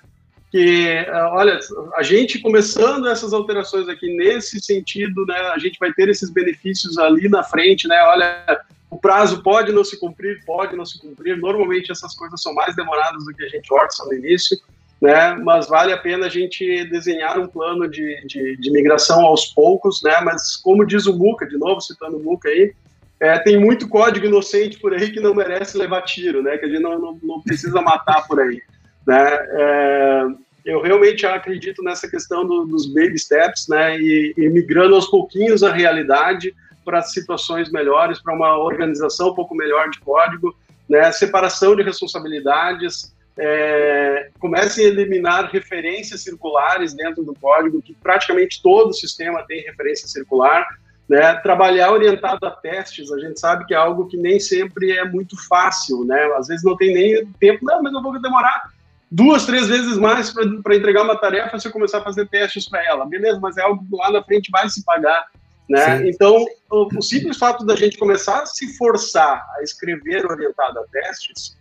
[0.50, 1.58] que, eh, olha,
[1.94, 6.98] a gente começando essas alterações aqui nesse sentido, né, a gente vai ter esses benefícios
[6.98, 11.36] ali na frente, né, olha, o prazo pode não se cumprir, pode não se cumprir,
[11.36, 14.58] normalmente essas coisas são mais demoradas do que a gente orça no início,
[15.00, 19.46] né, mas vale a pena a gente desenhar um plano de, de, de migração aos
[19.46, 22.72] poucos, né, mas como diz o Muca, de novo citando o Muca aí,
[23.20, 26.68] é, tem muito código inocente por aí que não merece levar tiro, né, que a
[26.68, 28.60] gente não, não, não precisa matar por aí.
[29.06, 29.28] Né?
[29.50, 30.26] É,
[30.68, 33.98] eu realmente acredito nessa questão do, dos baby steps, né?
[33.98, 39.54] E, e migrando aos pouquinhos a realidade para situações melhores, para uma organização um pouco
[39.54, 40.54] melhor de código,
[40.86, 41.10] né?
[41.10, 48.92] Separação de responsabilidades, é, comecem a eliminar referências circulares dentro do código, que praticamente todo
[48.92, 50.66] sistema tem referência circular,
[51.08, 51.34] né?
[51.36, 55.36] Trabalhar orientado a testes, a gente sabe que é algo que nem sempre é muito
[55.48, 56.20] fácil, né?
[56.36, 58.70] Às vezes não tem nem tempo, não, mas eu vou demorar
[59.10, 62.84] duas, três vezes mais para entregar uma tarefa se eu começar a fazer testes para
[62.84, 63.06] ela.
[63.06, 65.26] Beleza, mas é algo que lá na frente vai se pagar.
[65.68, 66.08] Né?
[66.08, 70.84] Então, o, o, simples fato da gente começar a se forçar a escrever orientado a
[70.90, 71.56] testes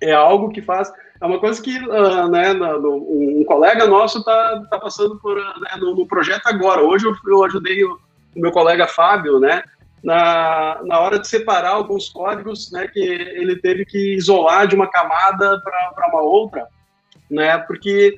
[0.00, 0.92] é algo que faz.
[1.20, 5.70] É uma coisa que uh, né, um colega nosso está tá passando por, uh, né,
[5.78, 6.82] no, projeto agora.
[6.82, 7.98] Hoje eu, eu ajudei o,
[8.34, 9.62] o meu colega Fábio, né?
[10.04, 14.88] na, na hora de separar alguns códigos né, que ele teve que isolar de uma
[14.88, 16.68] camada para uma outra
[17.30, 17.58] né?
[17.58, 18.14] Porque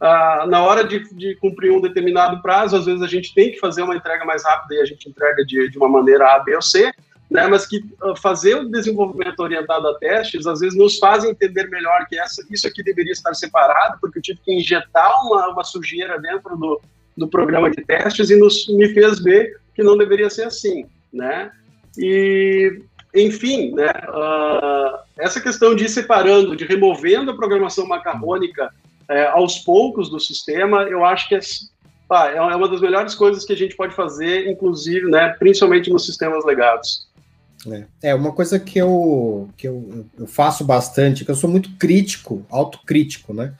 [0.00, 3.58] ah, na hora de, de, cumprir um determinado prazo, às vezes a gente tem que
[3.58, 6.54] fazer uma entrega mais rápida e a gente entrega de, de uma maneira A, B
[6.54, 6.92] ou C,
[7.30, 7.46] né?
[7.46, 12.06] Mas que ah, fazer o desenvolvimento orientado a testes, às vezes nos faz entender melhor
[12.08, 16.20] que essa, isso aqui deveria estar separado, porque eu tive que injetar uma, uma sujeira
[16.20, 16.80] dentro do,
[17.16, 21.50] do programa de testes e nos, me fez ver que não deveria ser assim, né?
[21.96, 22.82] E
[23.14, 28.72] enfim, né, uh, essa questão de ir separando, de removendo a programação macarrônica
[29.08, 31.40] é, aos poucos do sistema, eu acho que é,
[32.08, 36.06] pá, é uma das melhores coisas que a gente pode fazer, inclusive, né, principalmente nos
[36.06, 37.06] sistemas legados.
[37.70, 41.76] É, é uma coisa que eu, que eu, eu faço bastante, que eu sou muito
[41.76, 43.54] crítico, autocrítico, né?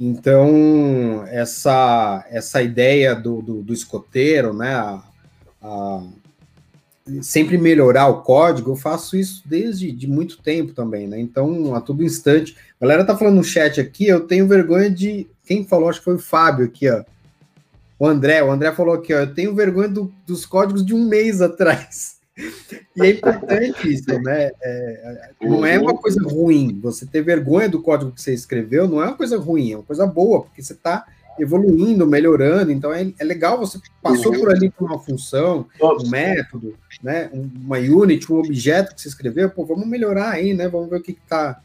[0.00, 4.74] Então, essa, essa ideia do, do, do escoteiro, né?
[4.74, 5.02] A,
[5.62, 6.02] a,
[7.20, 11.20] sempre melhorar o código, eu faço isso desde de muito tempo também, né?
[11.20, 12.56] Então, a todo instante.
[12.80, 15.26] A galera tá falando no chat aqui, eu tenho vergonha de.
[15.44, 17.04] Quem falou, acho que foi o Fábio aqui, ó.
[17.98, 21.06] O André, o André falou aqui, ó, eu tenho vergonha do, dos códigos de um
[21.06, 22.21] mês atrás.
[22.96, 24.50] E é importante isso, né?
[24.62, 26.78] É, não é uma coisa ruim.
[26.82, 29.84] Você ter vergonha do código que você escreveu não é uma coisa ruim, é uma
[29.84, 31.06] coisa boa, porque você está
[31.38, 32.70] evoluindo, melhorando.
[32.70, 37.30] Então é, é legal, você passou por ali por uma função, um método, né?
[37.32, 40.68] Uma unit, um objeto que você escreveu, pô, vamos melhorar aí, né?
[40.68, 41.60] Vamos ver o que está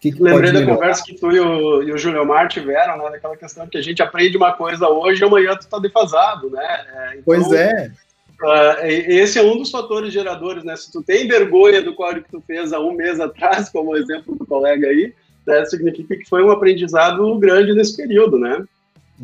[0.00, 3.10] que que Lembrei da conversa que tu e o, e o Júlio Mar tiveram, né?
[3.10, 6.64] Daquela questão que a gente aprende uma coisa hoje e amanhã tu tá defasado, né?
[6.64, 7.92] É, então, pois é.
[8.42, 10.74] Uh, esse é um dos fatores geradores, né?
[10.74, 14.34] Se tu tem vergonha do código que tu fez há um mês atrás, como exemplo
[14.34, 15.12] do colega aí,
[15.46, 18.64] né, significa que foi um aprendizado grande nesse período, né?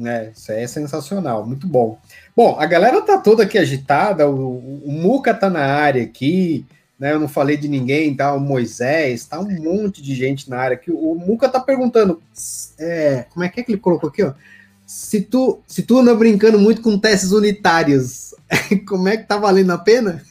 [0.04, 1.98] É, isso é sensacional, muito bom.
[2.36, 6.66] Bom, a galera tá toda aqui agitada, o, o Muca tá na área aqui,
[6.98, 7.12] né?
[7.12, 8.34] Eu não falei de ninguém, tá?
[8.34, 10.90] O Moisés, tá um monte de gente na área aqui.
[10.90, 12.20] O Muca tá perguntando,
[12.78, 14.34] é, como é que é que ele colocou aqui, ó?
[14.86, 18.34] Se tu, se tu anda brincando muito com testes unitários,
[18.86, 20.22] como é que tá valendo a pena?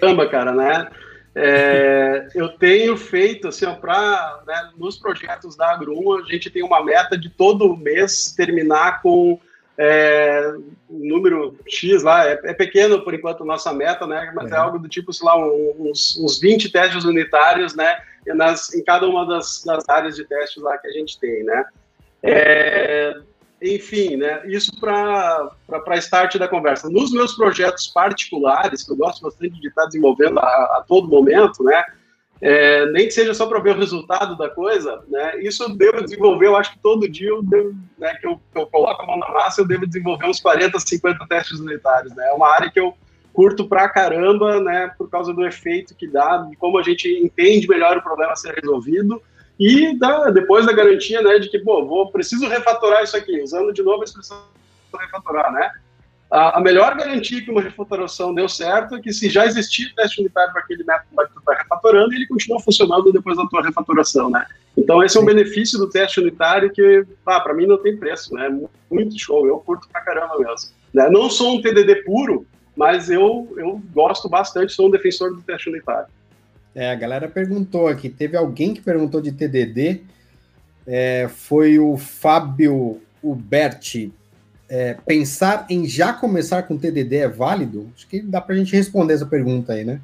[0.00, 0.88] Caramba, cara, né?
[1.36, 6.84] É, eu tenho feito, assim, para né, nos projetos da Agrum, a gente tem uma
[6.84, 9.40] meta de todo mês terminar com
[9.76, 10.54] é,
[10.88, 14.32] um número X lá, é, é, pequeno por enquanto nossa meta, né?
[14.34, 18.00] Mas é, é algo do tipo, sei lá, uns, uns 20 testes unitários, né?
[18.26, 21.64] Nas, em cada uma das, das áreas de testes lá que a gente tem, né?
[22.24, 23.14] É,
[23.62, 24.42] enfim, né?
[24.46, 25.50] Isso para
[25.96, 26.88] start da conversa.
[26.88, 31.62] Nos meus projetos particulares, que eu gosto bastante de estar desenvolvendo a, a todo momento,
[31.62, 31.84] né?
[32.40, 35.40] é, nem que seja só para ver o resultado da coisa, né?
[35.40, 38.58] Isso eu devo desenvolver, eu acho que todo dia eu devo, né, que eu, que
[38.58, 42.28] eu coloco a mão na massa, eu devo desenvolver uns 40, 50 testes unitários, né?
[42.28, 42.94] É uma área que eu
[43.32, 47.66] curto pra caramba, né, por causa do efeito que dá, de como a gente entende
[47.66, 49.22] melhor o problema a ser resolvido
[49.58, 53.72] e da, depois da garantia, né, de que, pô, vou, preciso refatorar isso aqui, usando
[53.72, 54.42] de novo a expressão
[54.98, 55.72] refatorar, né?
[56.34, 60.52] a, melhor garantia que uma refatoração deu certo é que se já existia teste unitário
[60.52, 64.44] para aquele método que tu está refatorando, ele continua funcionando depois da tua refatoração, né?
[64.76, 68.34] Então esse é um benefício do teste unitário que, ah, para mim não tem preço,
[68.34, 68.48] né?
[68.90, 70.70] Muito show, eu curto pra caramba mesmo.
[70.92, 71.08] Né?
[71.08, 72.44] Não sou um TDD puro,
[72.76, 76.08] mas eu, eu gosto bastante, sou um defensor do teste unitário.
[76.74, 80.02] É, a galera perguntou aqui, teve alguém que perguntou de TDD,
[80.86, 84.12] é, foi o Fábio Uberti,
[84.68, 87.90] é, pensar em já começar com TDD é válido?
[87.94, 90.00] Acho que dá para a gente responder essa pergunta aí, né?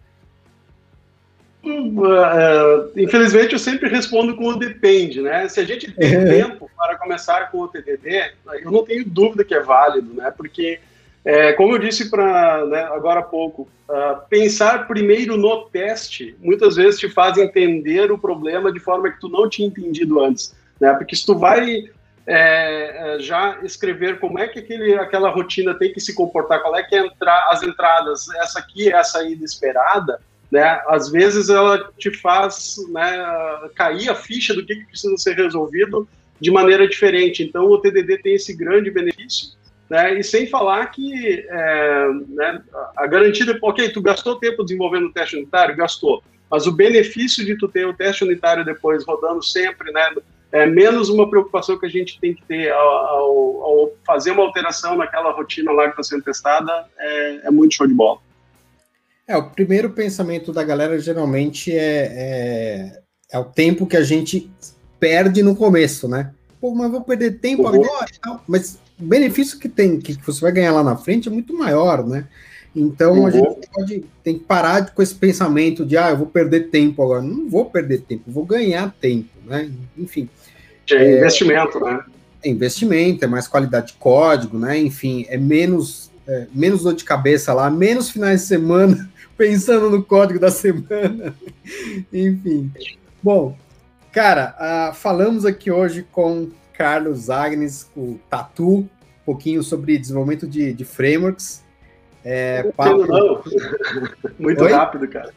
[1.62, 5.47] Uh, infelizmente, eu sempre respondo com o depende, né?
[5.49, 9.55] Se a gente tem tempo para começar com o TDD, eu não tenho dúvida que
[9.55, 10.31] é válido, né?
[10.31, 10.81] Porque,
[11.25, 16.77] é, como eu disse para né, agora há pouco, uh, pensar primeiro no teste muitas
[16.77, 20.95] vezes te faz entender o problema de forma que tu não tinha entendido antes, né?
[20.95, 21.91] Porque se tu vai
[22.27, 26.77] é, é, já escrever como é que aquele, aquela rotina tem que se comportar, qual
[26.77, 27.05] é que é
[27.49, 30.81] as entradas, essa aqui, essa ida esperada, né?
[30.89, 36.09] Às vezes ela te faz né, cair a ficha do que, que precisa ser resolvido
[36.41, 37.43] de maneira diferente.
[37.43, 39.51] Então o TDD tem esse grande benefício,
[39.91, 40.18] né?
[40.18, 42.62] E sem falar que é, né,
[42.97, 47.45] a garantia, de, ok, tu gastou tempo desenvolvendo o teste unitário, gastou, mas o benefício
[47.45, 50.14] de tu ter o teste unitário depois rodando sempre, né?
[50.53, 54.43] é menos uma preocupação que a gente tem que ter ao, ao, ao fazer uma
[54.43, 58.18] alteração naquela rotina lá que está sendo testada, é, é, muito show de bola.
[59.26, 64.51] É, o primeiro pensamento da galera geralmente é, é, é o tempo que a gente
[64.99, 66.32] perde no começo, né?
[66.61, 67.68] Pô, mas vou perder tempo uhum.
[67.68, 71.30] agora Não, Mas o benefício que tem, que você vai ganhar lá na frente é
[71.30, 72.26] muito maior, né?
[72.74, 73.26] Então uhum.
[73.26, 77.03] a gente pode, tem que parar com esse pensamento de ah, eu vou perder tempo
[77.03, 77.22] agora.
[77.22, 79.70] Não vou perder tempo, vou ganhar tempo, né?
[79.98, 80.28] Enfim.
[80.90, 82.05] É investimento, né?
[82.42, 84.78] É investimento, é mais qualidade de código, né?
[84.78, 90.03] Enfim, é menos, é, menos dor de cabeça lá, menos finais de semana pensando no
[90.03, 91.34] código da semana.
[92.12, 92.70] Enfim.
[93.22, 93.57] Bom,
[94.12, 94.55] cara,
[94.90, 96.48] uh, falamos aqui hoje com
[96.81, 98.89] Carlos Agnes, o Tatu, um
[99.22, 101.62] pouquinho sobre desenvolvimento de, de frameworks.
[102.24, 103.07] É, papo...
[103.07, 103.43] não.
[104.41, 104.72] Muito Oi?
[104.72, 105.31] rápido, cara.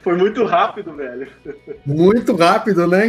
[0.00, 1.26] Foi muito rápido, velho.
[1.84, 3.08] Muito rápido, né?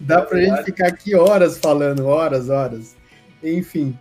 [0.00, 2.96] Dá pra é gente ficar aqui horas falando, horas, horas.
[3.42, 3.96] Enfim,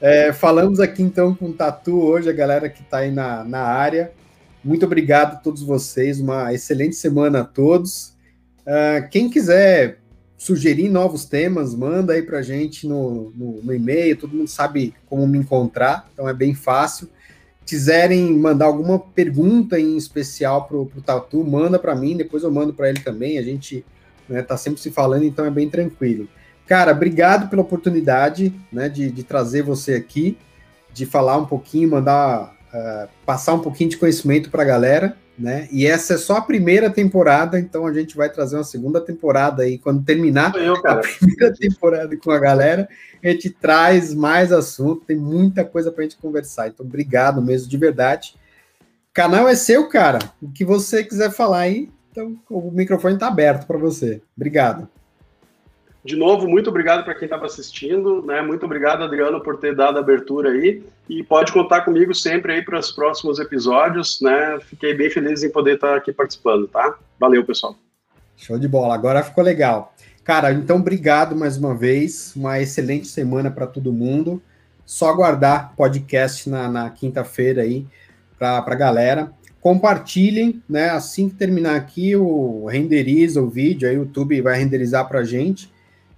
[0.00, 3.62] é, falamos aqui então com o Tatu hoje, a galera que está aí na, na
[3.62, 4.12] área.
[4.62, 8.14] Muito obrigado a todos vocês, uma excelente semana a todos.
[8.60, 9.99] Uh, quem quiser
[10.40, 15.26] sugerir novos temas, manda aí pra gente no, no, no e-mail, todo mundo sabe como
[15.26, 17.08] me encontrar, então é bem fácil
[17.70, 22.74] quiserem mandar alguma pergunta em especial para o Tatu, manda para mim, depois eu mando
[22.74, 23.38] para ele também.
[23.38, 23.84] A gente
[24.28, 26.28] né, tá sempre se falando, então é bem tranquilo.
[26.66, 30.36] Cara, obrigado pela oportunidade né, de, de trazer você aqui,
[30.92, 35.68] de falar um pouquinho, mandar uh, passar um pouquinho de conhecimento para a galera, né?
[35.72, 39.62] E essa é só a primeira temporada, então a gente vai trazer uma segunda temporada
[39.62, 42.88] aí quando terminar eu, a primeira temporada com a galera,
[43.24, 46.68] a gente traz mais assunto, tem muita coisa para a gente conversar.
[46.68, 48.34] Então, obrigado mesmo de verdade.
[49.10, 50.18] O canal é seu, cara.
[50.40, 54.20] O que você quiser falar aí, então o microfone está aberto para você.
[54.36, 54.88] Obrigado.
[56.02, 58.40] De novo, muito obrigado para quem estava assistindo, né?
[58.40, 60.82] Muito obrigado, Adriano, por ter dado a abertura aí.
[61.06, 64.58] E pode contar comigo sempre aí para os próximos episódios, né?
[64.62, 66.96] Fiquei bem feliz em poder estar aqui participando, tá?
[67.18, 67.76] Valeu, pessoal.
[68.34, 68.94] Show de bola.
[68.94, 69.94] Agora ficou legal.
[70.24, 72.34] Cara, então obrigado mais uma vez.
[72.34, 74.42] Uma excelente semana para todo mundo.
[74.86, 77.86] Só aguardar podcast na, na quinta-feira aí
[78.38, 79.32] para a galera.
[79.60, 80.88] Compartilhem, né?
[80.88, 85.24] Assim que terminar aqui, o renderiza o vídeo, aí o YouTube vai renderizar para a
[85.24, 85.70] gente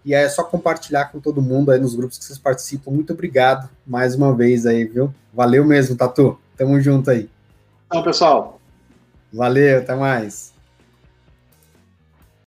[0.05, 2.91] e é só compartilhar com todo mundo aí nos grupos que vocês participam.
[2.91, 5.15] Muito obrigado mais uma vez aí, viu?
[5.33, 6.39] Valeu mesmo, Tatu.
[6.57, 7.29] Tamo junto aí.
[7.91, 8.61] Tchau, pessoal.
[9.33, 10.52] Valeu, até mais.